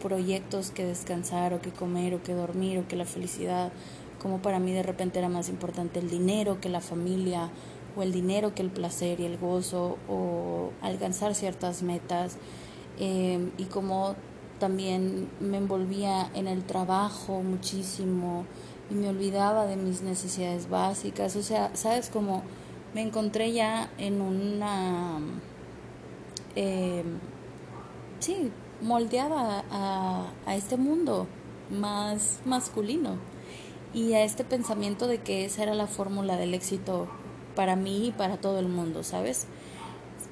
proyectos 0.00 0.70
que 0.70 0.84
descansar 0.84 1.52
o 1.52 1.60
que 1.60 1.70
comer 1.70 2.14
o 2.14 2.22
que 2.22 2.32
dormir 2.32 2.78
o 2.78 2.86
que 2.86 2.96
la 2.96 3.04
felicidad, 3.04 3.72
como 4.20 4.38
para 4.38 4.58
mí 4.58 4.72
de 4.72 4.82
repente 4.82 5.18
era 5.18 5.28
más 5.28 5.48
importante 5.48 6.00
el 6.00 6.10
dinero 6.10 6.60
que 6.60 6.68
la 6.68 6.80
familia 6.80 7.50
o 7.96 8.02
el 8.02 8.12
dinero 8.12 8.54
que 8.54 8.62
el 8.62 8.70
placer 8.70 9.20
y 9.20 9.24
el 9.24 9.38
gozo 9.38 9.98
o 10.08 10.70
alcanzar 10.82 11.34
ciertas 11.34 11.82
metas. 11.82 12.36
Eh, 12.98 13.50
y 13.58 13.64
como 13.64 14.16
también 14.58 15.28
me 15.40 15.56
envolvía 15.56 16.30
en 16.34 16.48
el 16.48 16.64
trabajo 16.64 17.42
muchísimo 17.42 18.44
y 18.90 18.94
me 18.94 19.08
olvidaba 19.08 19.66
de 19.66 19.76
mis 19.76 20.02
necesidades 20.02 20.68
básicas, 20.68 21.36
o 21.36 21.42
sea, 21.42 21.70
sabes 21.76 22.08
como 22.08 22.42
me 22.94 23.02
encontré 23.02 23.52
ya 23.52 23.90
en 23.98 24.20
una 24.20 25.20
eh, 26.56 27.04
sí 28.18 28.50
moldeada 28.80 29.64
a, 29.70 30.32
a 30.46 30.56
este 30.56 30.76
mundo 30.76 31.26
más 31.70 32.40
masculino 32.44 33.16
y 33.94 34.12
a 34.14 34.22
este 34.22 34.44
pensamiento 34.44 35.06
de 35.06 35.18
que 35.18 35.44
esa 35.44 35.62
era 35.62 35.74
la 35.74 35.86
fórmula 35.86 36.36
del 36.36 36.54
éxito 36.54 37.08
para 37.54 37.76
mí 37.76 38.08
y 38.08 38.12
para 38.12 38.36
todo 38.36 38.58
el 38.58 38.68
mundo, 38.68 39.02
¿sabes? 39.02 39.46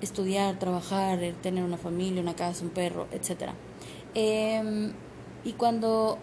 Estudiar, 0.01 0.59
trabajar, 0.59 1.19
tener 1.43 1.65
una 1.65 1.79
familia, 1.79 2.23
una 2.23 2.37
casa, 2.37 2.65
un 2.65 2.71
perro, 2.71 3.07
etc. 3.13 3.51
Em, 4.15 4.93
y 5.45 5.53
cuando 5.55 6.19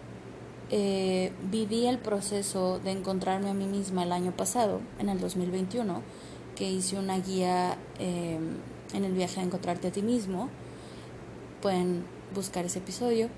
eh, 0.70 1.32
viví 1.50 1.86
el 1.86 1.98
proceso 1.98 2.78
de 2.78 2.92
encontrarme 2.92 3.50
a 3.50 3.54
mí 3.54 3.66
misma 3.66 4.04
el 4.04 4.12
año 4.12 4.32
pasado, 4.32 4.80
en 4.98 5.08
el 5.08 5.20
2021, 5.20 6.02
que 6.56 6.70
hice 6.70 6.98
una 6.98 7.18
guía 7.18 7.76
em, 7.98 8.56
en 8.94 9.04
el 9.04 9.12
viaje 9.12 9.40
a 9.40 9.42
encontrarte 9.42 9.88
a 9.88 9.92
ti 9.92 10.02
mismo, 10.02 10.48
pueden 11.60 12.04
buscar 12.34 12.64
ese 12.64 12.78
episodio. 12.78 13.28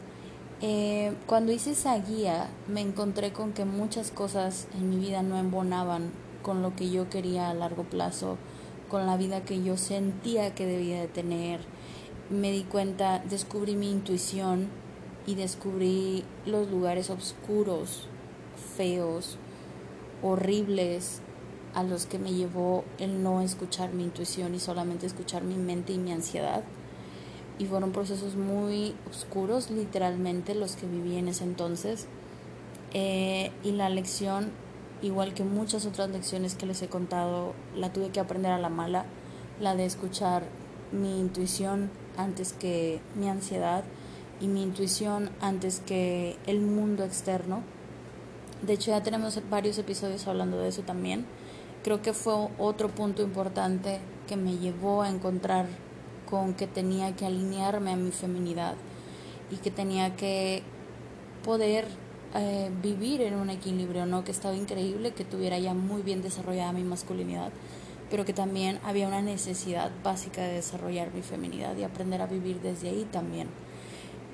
Eh, 0.62 1.12
cuando 1.26 1.52
hice 1.52 1.72
esa 1.72 1.98
guía 1.98 2.48
me 2.66 2.80
encontré 2.80 3.30
con 3.30 3.52
que 3.52 3.66
muchas 3.66 4.10
cosas 4.10 4.68
en 4.74 4.88
mi 4.88 4.96
vida 4.96 5.22
no 5.22 5.36
embonaban 5.36 6.10
con 6.42 6.62
lo 6.62 6.74
que 6.74 6.88
yo 6.90 7.10
quería 7.10 7.50
a 7.50 7.54
largo 7.54 7.84
plazo, 7.84 8.38
con 8.88 9.04
la 9.04 9.18
vida 9.18 9.44
que 9.44 9.62
yo 9.62 9.76
sentía 9.76 10.54
que 10.54 10.64
debía 10.64 10.98
de 10.98 11.08
tener. 11.08 11.60
Me 12.30 12.52
di 12.52 12.62
cuenta, 12.62 13.18
descubrí 13.28 13.76
mi 13.76 13.90
intuición 13.90 14.68
y 15.26 15.34
descubrí 15.34 16.24
los 16.46 16.70
lugares 16.70 17.10
oscuros, 17.10 18.08
feos, 18.76 19.36
horribles 20.22 21.20
a 21.74 21.82
los 21.82 22.06
que 22.06 22.18
me 22.18 22.32
llevó 22.32 22.84
el 22.98 23.22
no 23.22 23.42
escuchar 23.42 23.92
mi 23.92 24.04
intuición 24.04 24.54
y 24.54 24.60
solamente 24.60 25.04
escuchar 25.04 25.44
mi 25.44 25.56
mente 25.56 25.92
y 25.92 25.98
mi 25.98 26.12
ansiedad 26.12 26.62
y 27.58 27.66
fueron 27.66 27.92
procesos 27.92 28.36
muy 28.36 28.94
oscuros, 29.10 29.70
literalmente, 29.70 30.54
los 30.54 30.76
que 30.76 30.86
viví 30.86 31.16
en 31.16 31.28
ese 31.28 31.44
entonces. 31.44 32.06
Eh, 32.92 33.50
y 33.64 33.72
la 33.72 33.88
lección, 33.88 34.50
igual 35.02 35.34
que 35.34 35.44
muchas 35.44 35.86
otras 35.86 36.10
lecciones 36.10 36.54
que 36.54 36.66
les 36.66 36.82
he 36.82 36.88
contado, 36.88 37.54
la 37.74 37.92
tuve 37.92 38.10
que 38.10 38.20
aprender 38.20 38.52
a 38.52 38.58
la 38.58 38.68
mala, 38.68 39.06
la 39.60 39.74
de 39.74 39.86
escuchar 39.86 40.44
mi 40.92 41.18
intuición 41.18 41.90
antes 42.16 42.52
que 42.52 43.00
mi 43.14 43.28
ansiedad 43.28 43.84
y 44.40 44.48
mi 44.48 44.62
intuición 44.62 45.30
antes 45.40 45.80
que 45.80 46.36
el 46.46 46.60
mundo 46.60 47.04
externo. 47.04 47.62
De 48.62 48.74
hecho, 48.74 48.90
ya 48.90 49.02
tenemos 49.02 49.40
varios 49.50 49.78
episodios 49.78 50.26
hablando 50.26 50.58
de 50.58 50.68
eso 50.68 50.82
también. 50.82 51.26
Creo 51.82 52.02
que 52.02 52.12
fue 52.12 52.48
otro 52.58 52.88
punto 52.88 53.22
importante 53.22 54.00
que 54.26 54.36
me 54.36 54.56
llevó 54.56 55.02
a 55.02 55.10
encontrar 55.10 55.66
con 56.28 56.54
que 56.54 56.66
tenía 56.66 57.14
que 57.16 57.26
alinearme 57.26 57.92
a 57.92 57.96
mi 57.96 58.10
feminidad 58.10 58.74
y 59.50 59.56
que 59.56 59.70
tenía 59.70 60.16
que 60.16 60.62
poder 61.44 61.86
eh, 62.34 62.70
vivir 62.82 63.22
en 63.22 63.34
un 63.34 63.50
equilibrio, 63.50 64.04
¿no? 64.04 64.24
Que 64.24 64.32
estaba 64.32 64.54
increíble, 64.54 65.12
que 65.12 65.24
tuviera 65.24 65.58
ya 65.58 65.74
muy 65.74 66.02
bien 66.02 66.22
desarrollada 66.22 66.72
mi 66.72 66.84
masculinidad, 66.84 67.50
pero 68.10 68.24
que 68.24 68.32
también 68.32 68.78
había 68.84 69.08
una 69.08 69.22
necesidad 69.22 69.90
básica 70.02 70.42
de 70.42 70.54
desarrollar 70.54 71.14
mi 71.14 71.22
feminidad 71.22 71.76
y 71.76 71.84
aprender 71.84 72.20
a 72.20 72.26
vivir 72.26 72.60
desde 72.60 72.88
ahí 72.88 73.06
también. 73.10 73.48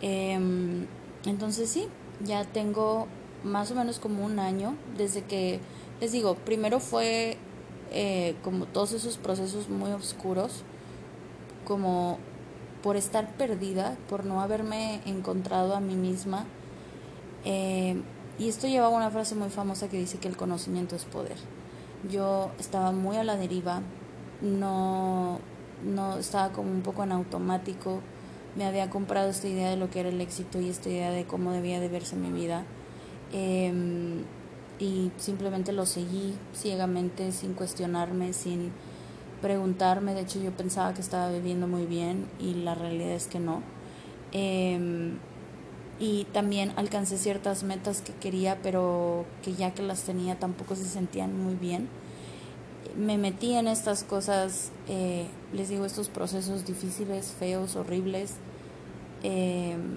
Em, 0.01 0.87
entonces 1.27 1.71
sí, 1.71 1.87
ya 2.25 2.45
tengo 2.45 3.07
más 3.45 3.71
o 3.71 3.75
menos 3.75 3.99
como 3.99 4.25
un 4.25 4.39
año 4.39 4.75
desde 4.97 5.23
que, 5.23 5.61
les 6.01 6.13
digo, 6.13 6.35
primero 6.35 6.81
fue 6.81 7.37
eh, 7.93 8.35
como 8.43 8.67
todos 8.67 8.93
esos 8.93 9.19
procesos 9.19 9.69
muy 9.69 9.91
oscuros 9.93 10.65
como 11.65 12.19
por 12.83 12.97
estar 12.97 13.33
perdida, 13.37 13.97
por 14.09 14.25
no 14.25 14.41
haberme 14.41 15.01
encontrado 15.07 15.75
a 15.75 15.81
mí 15.81 15.95
misma. 15.95 16.45
Eh, 17.45 18.01
y 18.39 18.49
esto 18.49 18.67
lleva 18.67 18.87
a 18.87 18.91
una 18.91 19.11
frase 19.11 19.35
muy 19.35 19.51
famosa 19.51 19.89
que 19.89 19.99
dice 19.99 20.19
que 20.19 20.29
el 20.29 20.37
conocimiento 20.37 20.97
es 20.97 21.05
poder. 21.05 21.37
Yo 22.11 22.51
estaba 22.59 22.93
muy 22.93 23.17
a 23.17 23.25
la 23.25 23.37
deriva, 23.37 23.83
no, 24.41 25.39
no 25.85 26.19
estaba 26.19 26.53
como 26.53 26.71
un 26.71 26.83
poco 26.83 27.05
en 27.05 27.13
automático, 27.13 28.01
me 28.57 28.67
había 28.67 28.91
comprado 28.91 29.31
esta 29.31 29.49
idea 29.49 29.71
de 29.71 29.77
lo 29.77 29.91
que 29.91 30.01
era 30.01 30.09
el 30.09 30.21
éxito 30.21 30.61
y 30.61 30.69
esta 30.69 30.89
idea 30.89 31.11
de 31.11 31.25
cómo 31.25 31.53
debía 31.53 31.81
de 31.81 31.89
verse 31.89 32.17
mi 32.17 32.31
vida. 32.31 32.65
Em, 33.33 34.25
y 34.79 35.13
simplemente 35.17 35.73
lo 35.73 35.87
seguí 35.87 36.35
ciegamente, 36.55 37.33
sin 37.33 37.55
cuestionarme, 37.55 38.33
sin 38.33 38.73
preguntarme, 39.43 40.15
de 40.15 40.23
hecho 40.23 40.41
yo 40.41 40.53
pensaba 40.53 40.95
que 40.95 41.03
estaba 41.03 41.31
viviendo 41.31 41.69
muy 41.69 41.85
bien 41.85 42.27
y 42.41 42.55
la 42.55 42.75
realidad 42.75 43.11
es 43.11 43.27
que 43.27 43.41
no. 43.41 43.63
Em, 44.33 45.19
y 46.01 46.25
también 46.33 46.73
alcancé 46.77 47.19
ciertas 47.19 47.63
metas 47.65 48.01
que 48.01 48.13
quería, 48.15 48.59
pero 48.63 49.27
que 49.43 49.53
ya 49.55 49.73
que 49.75 49.83
las 49.83 50.03
tenía 50.03 50.39
tampoco 50.39 50.75
se 50.75 50.85
sentían 50.85 51.39
muy 51.39 51.55
bien. 51.55 51.89
Me 52.97 53.19
metí 53.19 53.55
en 53.55 53.69
estas 53.69 54.05
cosas, 54.05 54.73
eh, 54.89 55.27
les 55.53 55.69
digo, 55.69 55.85
estos 55.85 56.09
procesos 56.09 56.65
difíciles, 56.65 57.35
feos, 57.39 57.77
horribles, 57.77 58.35
em, 59.23 59.97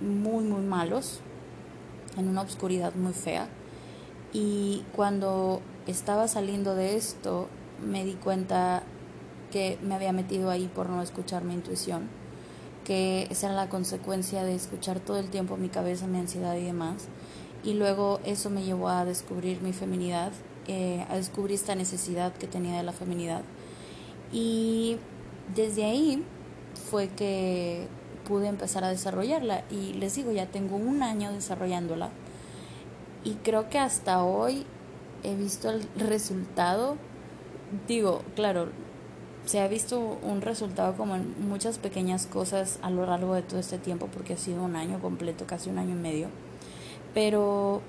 muy, 0.00 0.44
muy 0.44 0.62
malos, 0.62 1.20
en 2.16 2.28
una 2.28 2.42
oscuridad 2.42 2.94
muy 2.94 3.12
fea. 3.12 3.48
Y 4.32 4.84
cuando 4.94 5.60
estaba 5.86 6.28
saliendo 6.28 6.74
de 6.74 6.96
esto, 6.96 7.48
me 7.84 8.04
di 8.04 8.14
cuenta 8.14 8.82
que 9.50 9.78
me 9.82 9.94
había 9.94 10.12
metido 10.12 10.50
ahí 10.50 10.70
por 10.74 10.88
no 10.88 11.02
escuchar 11.02 11.44
mi 11.44 11.54
intuición, 11.54 12.08
que 12.84 13.26
esa 13.30 13.48
era 13.48 13.56
la 13.56 13.68
consecuencia 13.68 14.44
de 14.44 14.54
escuchar 14.54 15.00
todo 15.00 15.18
el 15.18 15.30
tiempo 15.30 15.56
mi 15.56 15.68
cabeza, 15.68 16.06
mi 16.06 16.18
ansiedad 16.18 16.56
y 16.56 16.64
demás. 16.64 17.08
Y 17.64 17.74
luego 17.74 18.20
eso 18.24 18.50
me 18.50 18.62
llevó 18.62 18.88
a 18.88 19.04
descubrir 19.04 19.60
mi 19.62 19.72
feminidad, 19.72 20.32
eh, 20.68 21.04
a 21.08 21.16
descubrir 21.16 21.54
esta 21.54 21.74
necesidad 21.74 22.32
que 22.32 22.46
tenía 22.46 22.76
de 22.76 22.82
la 22.82 22.92
feminidad. 22.92 23.42
Y 24.32 24.98
desde 25.54 25.84
ahí 25.84 26.24
fue 26.90 27.08
que 27.08 27.88
pude 28.26 28.46
empezar 28.46 28.84
a 28.84 28.88
desarrollarla. 28.88 29.64
Y 29.70 29.94
les 29.94 30.14
digo, 30.14 30.30
ya 30.30 30.46
tengo 30.46 30.76
un 30.76 31.02
año 31.02 31.32
desarrollándola. 31.32 32.10
Y 33.24 33.34
creo 33.42 33.68
que 33.68 33.78
hasta 33.78 34.22
hoy 34.22 34.64
he 35.24 35.34
visto 35.34 35.70
el 35.70 35.82
resultado 35.96 36.96
digo, 37.86 38.22
claro, 38.34 38.68
se 39.44 39.60
ha 39.60 39.68
visto 39.68 40.18
un 40.22 40.42
resultado 40.42 40.94
como 40.96 41.16
en 41.16 41.48
muchas 41.48 41.78
pequeñas 41.78 42.26
cosas 42.26 42.78
a 42.82 42.90
lo 42.90 43.06
largo 43.06 43.34
de 43.34 43.42
todo 43.42 43.60
este 43.60 43.78
tiempo, 43.78 44.08
porque 44.12 44.34
ha 44.34 44.36
sido 44.36 44.62
un 44.62 44.76
año 44.76 45.00
completo, 45.00 45.46
casi 45.46 45.70
un 45.70 45.78
año 45.78 45.92
y 45.92 45.98
medio. 45.98 46.28
Pero 47.14 47.80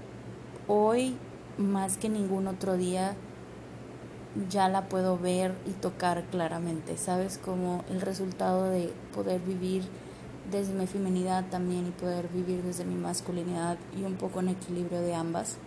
hoy, 0.68 1.18
más 1.58 1.98
que 1.98 2.08
ningún 2.08 2.48
otro 2.48 2.78
día, 2.78 3.16
ya 4.50 4.70
la 4.70 4.88
puedo 4.88 5.18
ver 5.18 5.54
y 5.68 5.72
tocar 5.72 6.24
claramente, 6.26 6.98
¿sabes? 6.98 7.38
Como 7.38 7.84
el 7.90 8.00
resultado 8.02 8.70
de 8.70 8.94
poder 9.14 9.42
vivir 9.42 9.84
desde 10.52 10.74
mi 10.74 10.88
feminidad 10.88 11.46
también 11.50 11.88
y 11.88 11.92
poder 11.92 12.28
vivir 12.30 12.64
desde 12.64 12.86
mi 12.86 12.96
masculinidad 12.96 13.78
y 14.00 14.04
un 14.04 14.16
poco 14.16 14.40
en 14.40 14.50
equilibrio 14.50 15.02
de 15.02 15.14
ambas. 15.14 15.58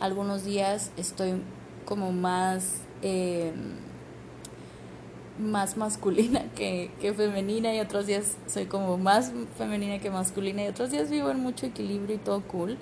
Algunos 0.00 0.44
días 0.44 0.90
estoy 0.96 1.42
como 1.84 2.12
más 2.12 2.82
eh, 3.02 3.52
más 5.38 5.76
masculina 5.76 6.44
que, 6.54 6.90
femenina 7.16 7.74
y 7.74 7.80
otros 7.80 8.06
días 8.06 8.36
soy 8.46 8.66
como 8.66 8.98
más 8.98 9.32
femenina 9.56 9.98
que 9.98 10.10
masculina 10.10 10.64
y 10.64 10.68
otros 10.68 10.90
días 10.90 11.10
vivo 11.10 11.30
en 11.30 11.40
mucho 11.40 11.66
equilibrio 11.66 12.16
y 12.16 12.18
todo 12.18 12.42
cool. 12.42 12.78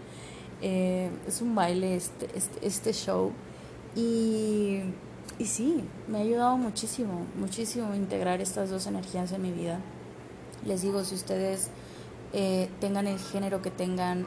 Eh, 0.63 1.11
es 1.27 1.43
un 1.43 1.55
baile 1.55 1.97
este, 1.97 2.29
este, 2.35 2.67
este 2.67 2.93
show 2.95 3.33
y, 3.95 4.81
y 5.39 5.45
sí, 5.45 5.85
me 6.09 6.19
ha 6.19 6.21
ayudado 6.23 6.57
muchísimo, 6.57 7.27
muchísimo 7.39 7.95
integrar 7.95 8.41
estas 8.41 8.71
dos 8.71 8.87
energías 8.87 9.33
en 9.33 9.43
mi 9.43 9.53
vida. 9.53 9.81
Les 10.65 10.83
digo, 10.83 11.05
si 11.05 11.15
ustedes 11.15 11.69
eh, 12.33 12.71
tengan 12.81 13.07
el 13.07 13.19
género 13.19 13.61
que 13.61 13.71
tengan, 13.71 14.27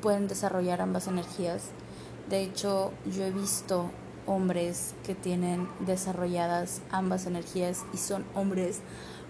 pueden 0.00 0.28
desarrollar 0.28 0.80
ambas 0.80 1.06
energías. 1.06 1.70
De 2.28 2.42
hecho, 2.42 2.92
yo 3.04 3.24
he 3.24 3.30
visto 3.30 3.90
hombres 4.26 4.94
que 5.04 5.14
tienen 5.14 5.68
desarrolladas 5.80 6.80
ambas 6.90 7.26
energías 7.26 7.84
y 7.92 7.98
son 7.98 8.24
hombres 8.34 8.80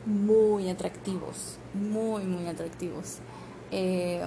muy 0.06 0.68
atractivos, 0.68 1.58
muy, 1.74 2.24
muy 2.24 2.46
atractivos. 2.46 3.18
Eh, 3.70 4.22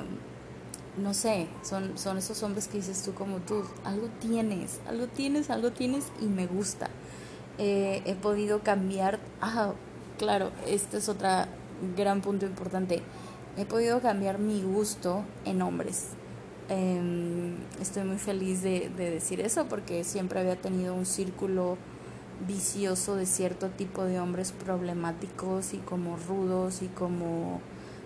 no 0.97 1.13
sé, 1.13 1.47
son, 1.61 1.97
son 1.97 2.17
esos 2.17 2.41
hombres 2.43 2.67
que 2.67 2.77
dices 2.77 3.03
tú 3.03 3.13
como 3.13 3.37
tú, 3.37 3.63
algo 3.85 4.09
tienes, 4.19 4.81
algo 4.87 5.07
tienes, 5.07 5.49
algo 5.49 5.71
tienes 5.71 6.05
y 6.19 6.25
me 6.25 6.47
gusta. 6.47 6.89
Eh, 7.59 8.01
he 8.05 8.15
podido 8.15 8.63
cambiar, 8.63 9.19
ah, 9.41 9.73
claro, 10.17 10.51
este 10.65 10.97
es 10.97 11.07
otro 11.07 11.29
gran 11.95 12.21
punto 12.21 12.45
importante, 12.45 13.03
he 13.57 13.65
podido 13.65 14.01
cambiar 14.01 14.39
mi 14.39 14.61
gusto 14.63 15.23
en 15.45 15.61
hombres. 15.61 16.16
Em, 16.69 17.55
estoy 17.81 18.03
muy 18.03 18.17
feliz 18.17 18.61
de, 18.61 18.89
de 18.95 19.11
decir 19.11 19.39
eso 19.41 19.65
porque 19.67 20.03
siempre 20.03 20.39
había 20.39 20.55
tenido 20.55 20.93
un 20.93 21.05
círculo 21.05 21.77
vicioso 22.45 23.15
de 23.15 23.25
cierto 23.25 23.69
tipo 23.69 24.03
de 24.03 24.19
hombres 24.19 24.51
problemáticos 24.51 25.73
y 25.73 25.77
como 25.77 26.17
rudos 26.17 26.81
y 26.81 26.87
como 26.87 27.61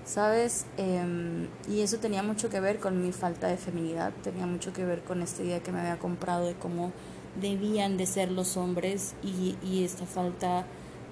¿sabes? 0.06 0.66
Em, 0.78 1.48
y 1.70 1.82
eso 1.82 1.98
tenía 1.98 2.24
mucho 2.24 2.50
que 2.50 2.60
ver 2.60 2.80
con 2.80 3.02
mi 3.02 3.12
falta 3.12 3.48
de 3.48 3.58
feminidad, 3.58 4.14
tenía 4.24 4.46
mucho 4.46 4.74
que 4.74 4.86
ver 4.86 5.04
con 5.04 5.22
esta 5.22 5.44
idea 5.44 5.62
que 5.62 5.72
me 5.72 5.80
había 5.80 6.00
comprado 6.00 6.46
de 6.46 6.54
cómo 6.56 6.92
debían 7.40 7.98
de 7.98 8.06
ser 8.06 8.32
los 8.32 8.58
hombres 8.58 9.16
y, 9.24 9.56
y 9.64 9.84
esta 9.84 10.06
falta 10.06 10.66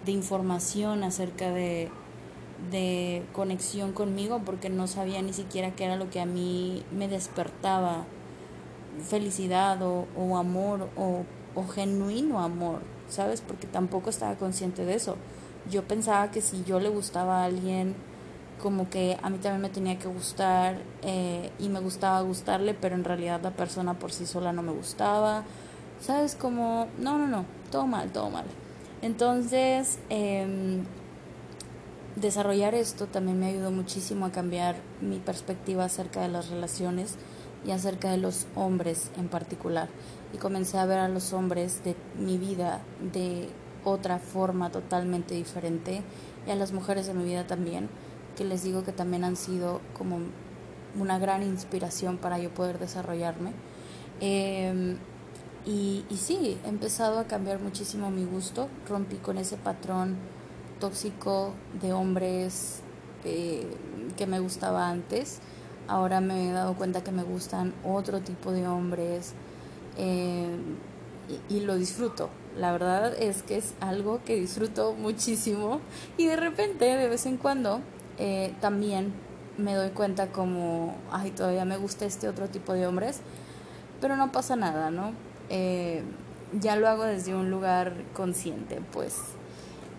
de 0.06 0.12
información 0.12 1.04
acerca 1.04 1.52
de, 1.52 1.90
de 2.72 3.24
conexión 3.34 3.94
conmigo 3.94 4.42
porque 4.46 4.70
no 4.70 4.88
sabía 4.88 5.22
ni 5.22 5.34
siquiera 5.34 5.72
qué 5.76 5.86
era 5.86 5.96
lo 5.96 6.10
que 6.10 6.20
a 6.20 6.26
mí 6.26 6.84
me 6.92 7.08
despertaba 7.08 8.06
felicidad 9.08 9.82
o, 9.82 10.08
o 10.18 10.38
amor 10.38 10.90
o, 10.98 11.24
o 11.56 11.68
genuino 11.68 12.40
amor, 12.40 12.80
¿sabes? 13.08 13.42
Porque 13.42 13.68
tampoco 13.68 14.10
estaba 14.10 14.36
consciente 14.36 14.86
de 14.86 14.96
eso. 14.96 15.16
Yo 15.70 15.84
pensaba 15.84 16.32
que 16.32 16.42
si 16.42 16.64
yo 16.64 16.80
le 16.80 16.90
gustaba 16.90 17.42
a 17.42 17.46
alguien, 17.46 17.96
como 18.62 18.90
que 18.90 19.18
a 19.22 19.30
mí 19.30 19.38
también 19.38 19.62
me 19.62 19.70
tenía 19.70 19.98
que 19.98 20.08
gustar 20.08 20.78
eh, 21.02 21.52
y 21.60 21.70
me 21.70 21.80
gustaba 21.80 22.22
gustarle, 22.22 22.74
pero 22.74 22.96
en 22.96 23.04
realidad 23.04 23.42
la 23.42 23.52
persona 23.52 23.94
por 23.94 24.12
sí 24.12 24.26
sola 24.26 24.54
no 24.54 24.62
me 24.62 24.72
gustaba. 24.72 25.44
¿Sabes? 26.02 26.36
Como, 26.36 26.88
no, 26.98 27.18
no, 27.18 27.28
no, 27.28 27.46
todo 27.72 27.86
mal, 27.86 28.12
todo 28.12 28.30
mal. 28.30 28.46
Entonces, 29.02 30.00
em, 30.10 30.84
desarrollar 32.20 32.76
esto 32.76 33.08
también 33.08 33.40
me 33.40 33.48
ayudó 33.48 33.72
muchísimo 33.72 34.26
a 34.26 34.32
cambiar 34.32 34.76
mi 35.02 35.20
perspectiva 35.20 35.86
acerca 35.86 36.22
de 36.22 36.30
las 36.30 36.50
relaciones 36.50 37.16
y 37.66 37.72
acerca 37.72 38.12
de 38.12 38.18
los 38.18 38.48
hombres 38.56 39.12
en 39.18 39.28
particular. 39.28 39.90
Y 40.34 40.38
comencé 40.38 40.78
a 40.78 40.86
ver 40.86 41.00
a 41.00 41.10
los 41.10 41.34
hombres 41.34 41.84
de 41.84 41.96
mi 42.18 42.38
vida 42.38 42.82
de 43.14 43.50
otra 43.84 44.20
forma 44.20 44.72
totalmente 44.72 45.36
diferente 45.36 46.02
y 46.48 46.52
a 46.52 46.56
las 46.56 46.72
mujeres 46.72 47.08
de 47.08 47.14
mi 47.14 47.24
vida 47.24 47.48
también 47.48 47.90
que 48.36 48.46
les 48.46 48.64
digo 48.64 48.84
que 48.84 48.94
también 48.94 49.24
han 49.24 49.36
sido 49.36 49.82
como 49.98 50.20
una 50.98 51.20
gran 51.20 51.44
inspiración 51.44 52.18
para 52.18 52.40
yo 52.40 52.50
poder 52.54 52.80
desarrollarme. 52.80 53.52
Em, 54.22 54.98
y, 55.66 56.06
y 56.10 56.18
sí, 56.18 56.58
he 56.64 56.70
empezado 56.70 57.20
a 57.20 57.26
cambiar 57.26 57.60
muchísimo 57.60 58.10
mi 58.12 58.24
gusto, 58.24 58.70
rompí 58.88 59.18
con 59.18 59.38
ese 59.38 59.58
patrón 59.58 60.16
tóxico 60.80 61.54
de 61.82 61.94
hombres 61.94 62.82
que 63.24 64.28
me 64.28 64.40
gustaba 64.40 64.90
antes. 64.90 65.40
Ahora 65.88 66.22
me 66.22 66.50
he 66.50 66.52
dado 66.52 66.76
cuenta 66.76 67.04
que 67.04 67.12
me 67.12 67.24
gustan 67.24 67.74
otro 67.84 68.22
tipo 68.22 68.52
de 68.52 68.68
hombres 68.68 69.34
y, 69.98 71.54
y, 71.54 71.60
lo 71.62 71.76
disfruto. 71.76 72.30
La 72.58 72.72
verdad 72.72 73.14
es 73.20 73.44
que 73.44 73.58
es 73.58 73.74
algo 73.82 74.22
que 74.24 74.36
disfruto 74.36 74.94
muchísimo 74.94 75.82
y 76.18 76.26
de 76.26 76.36
repente, 76.36 76.86
de 76.86 77.08
vez 77.08 77.26
en 77.26 77.38
cuando, 77.38 77.82
eh, 78.18 78.54
también 78.60 79.14
me 79.58 79.74
doy 79.76 79.90
cuenta 79.90 80.28
como, 80.28 80.96
ay, 81.12 81.32
todavía 81.32 81.66
me 81.66 81.78
gusta 81.78 82.06
este 82.06 82.28
otro 82.28 82.48
tipo 82.48 82.74
de 82.74 82.88
hombres, 82.88 83.22
pero 84.02 84.16
no 84.16 84.32
pasa 84.32 84.56
nada, 84.56 84.92
¿no? 84.92 85.14
Eh, 85.50 86.04
ya 86.60 86.76
lo 86.76 86.88
hago 86.88 87.04
desde 87.04 87.36
un 87.36 87.50
lugar 87.50 87.94
consciente, 88.14 88.82
pues. 88.92 89.16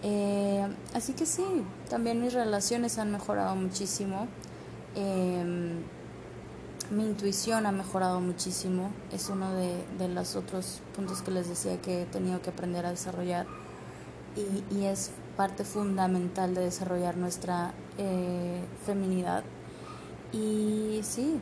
Eh, 0.02 0.66
así 0.94 1.12
que 1.12 1.26
sí, 1.26 1.44
también 1.88 2.22
mis 2.22 2.32
relaciones 2.32 2.98
han 2.98 3.10
mejorado 3.12 3.54
muchísimo. 3.56 4.26
Em, 4.94 5.80
mi 6.90 7.04
intuición 7.04 7.66
ha 7.66 7.72
mejorado 7.72 8.20
muchísimo. 8.20 8.90
Es 9.12 9.28
uno 9.28 9.52
de, 9.54 9.84
de, 9.98 10.08
los 10.08 10.36
otros 10.36 10.80
puntos 10.96 11.22
que 11.22 11.30
les 11.30 11.48
decía 11.48 11.80
que 11.80 12.02
he 12.02 12.06
tenido 12.06 12.42
que 12.42 12.50
aprender 12.50 12.86
a 12.86 12.90
desarrollar. 12.90 13.46
Y, 14.36 14.74
y 14.76 14.84
es 14.86 15.10
parte 15.36 15.64
fundamental 15.64 16.54
de 16.54 16.62
desarrollar 16.62 17.16
nuestra 17.16 17.72
eh, 17.98 18.60
feminidad. 18.84 19.42
Y 20.32 21.00
sí, 21.02 21.40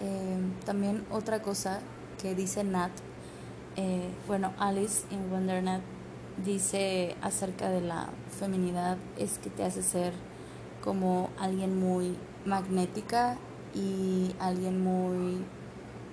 eh, 0.00 0.38
también 0.64 1.04
otra 1.10 1.42
cosa 1.42 1.80
que 2.20 2.34
dice 2.34 2.64
Nat, 2.64 2.90
eh, 3.76 4.08
bueno, 4.26 4.52
Alice 4.58 5.04
en 5.10 5.30
Wondernat 5.32 5.82
dice 6.44 7.16
acerca 7.22 7.68
de 7.68 7.80
la 7.80 8.08
feminidad 8.38 8.96
es 9.18 9.38
que 9.38 9.50
te 9.50 9.64
hace 9.64 9.82
ser 9.82 10.12
como 10.82 11.30
alguien 11.38 11.78
muy 11.78 12.16
magnética 12.44 13.36
y 13.74 14.34
alguien 14.38 14.82
muy 14.82 15.44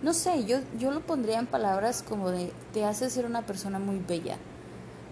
no 0.01 0.13
sé, 0.13 0.45
yo, 0.45 0.57
yo 0.77 0.91
lo 0.91 1.01
pondría 1.01 1.39
en 1.39 1.47
palabras 1.47 2.03
como 2.03 2.29
de 2.29 2.51
te 2.73 2.85
hace 2.85 3.09
ser 3.09 3.25
una 3.25 3.45
persona 3.45 3.79
muy 3.79 3.99
bella 3.99 4.37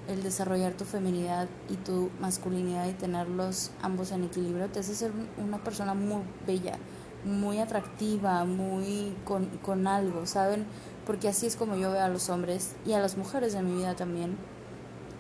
el 0.08 0.24
desarrollar 0.24 0.74
tu 0.74 0.86
feminidad 0.86 1.48
y 1.70 1.76
tu 1.76 2.10
masculinidad 2.20 2.88
y 2.88 2.94
tenerlos 2.94 3.72
ambos 3.82 4.12
en 4.12 4.26
equilibrio 4.26 4.68
te 4.68 4.80
hace 4.80 4.96
ser 4.96 5.12
una 5.38 5.64
persona 5.64 5.94
muy 5.94 6.24
bella, 6.46 6.78
muy 7.26 7.60
atractiva, 7.60 8.44
muy 8.46 9.16
con, 9.24 9.46
con 9.62 9.88
algo, 9.88 10.26
¿saben? 10.26 10.66
Porque 11.06 11.30
así 11.30 11.46
es 11.46 11.56
como 11.56 11.76
yo 11.76 11.92
veo 11.92 12.04
a 12.04 12.10
los 12.10 12.30
hombres 12.30 12.76
y 12.86 12.94
a 12.94 13.00
las 13.00 13.18
mujeres 13.18 13.54
de 13.54 13.62
mi 13.62 13.76
vida 13.78 13.96
también, 13.96 14.38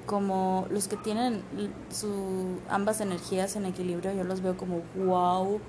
como 0.06 0.68
los 0.70 0.88
que 0.88 0.98
tienen 0.98 1.44
su, 1.90 2.60
ambas 2.70 3.02
energías 3.02 3.56
en 3.56 3.66
equilibrio, 3.66 4.14
yo 4.14 4.24
los 4.24 4.42
veo 4.42 4.58
como 4.58 4.82
wow, 4.96 5.60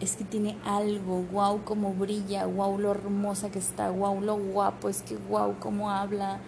es 0.00 0.16
que 0.16 0.24
tiene 0.24 0.56
algo, 0.64 1.22
wow, 1.30 1.62
como 1.64 1.92
brilla, 1.92 2.46
wow, 2.46 2.78
lo 2.78 2.90
hermosa 2.90 3.50
que 3.50 3.58
está, 3.58 3.90
wow, 3.90 4.20
lo 4.20 4.36
guapo, 4.36 4.88
es 4.88 5.02
que 5.02 5.16
wow, 5.28 5.56
cómo 5.60 5.90
habla. 5.90 6.40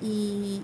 Y, 0.00 0.62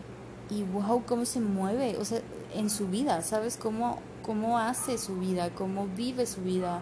y 0.51 0.63
wow, 0.65 1.03
cómo 1.05 1.25
se 1.25 1.41
mueve, 1.41 1.97
o 1.99 2.05
sea, 2.05 2.21
en 2.55 2.71
su 2.71 2.89
vida, 2.89 3.23
¿sabes? 3.23 3.57
Cómo, 3.57 3.99
cómo 4.23 4.59
hace 4.59 4.99
su 4.99 5.19
vida, 5.19 5.51
cómo 5.55 5.87
vive 5.97 6.27
su 6.27 6.43
vida. 6.43 6.81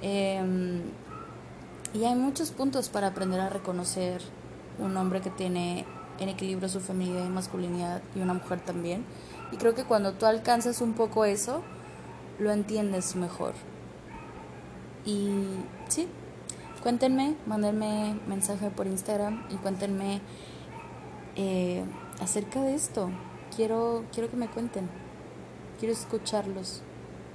Em, 0.00 0.82
y 1.94 2.04
hay 2.04 2.14
muchos 2.14 2.50
puntos 2.50 2.88
para 2.88 3.08
aprender 3.08 3.40
a 3.40 3.48
reconocer 3.48 4.22
un 4.78 4.96
hombre 4.96 5.20
que 5.20 5.30
tiene 5.30 5.84
en 6.22 6.30
equilibrio 6.30 6.68
su 6.68 6.80
feminidad 6.80 7.24
y 7.24 7.28
masculinidad 7.28 8.02
y 8.14 8.20
una 8.20 8.34
mujer 8.34 8.60
también. 8.60 9.04
Y 9.50 9.56
creo 9.56 9.74
que 9.74 9.84
cuando 9.84 10.14
tú 10.14 10.26
alcanzas 10.26 10.80
un 10.80 10.94
poco 10.94 11.24
eso, 11.24 11.62
lo 12.38 12.52
entiendes 12.52 13.16
mejor. 13.16 13.54
Y 15.04 15.44
sí, 15.88 16.08
cuéntenme, 16.82 17.36
mándenme 17.46 18.18
mensaje 18.26 18.70
por 18.70 18.86
Instagram 18.86 19.44
y 19.50 19.56
cuéntenme 19.56 20.20
eh, 21.36 21.84
acerca 22.20 22.60
de 22.60 22.74
esto. 22.74 23.10
Quiero, 23.54 24.04
quiero 24.12 24.30
que 24.30 24.36
me 24.36 24.48
cuenten. 24.48 24.88
Quiero 25.78 25.92
escucharlos. 25.92 26.82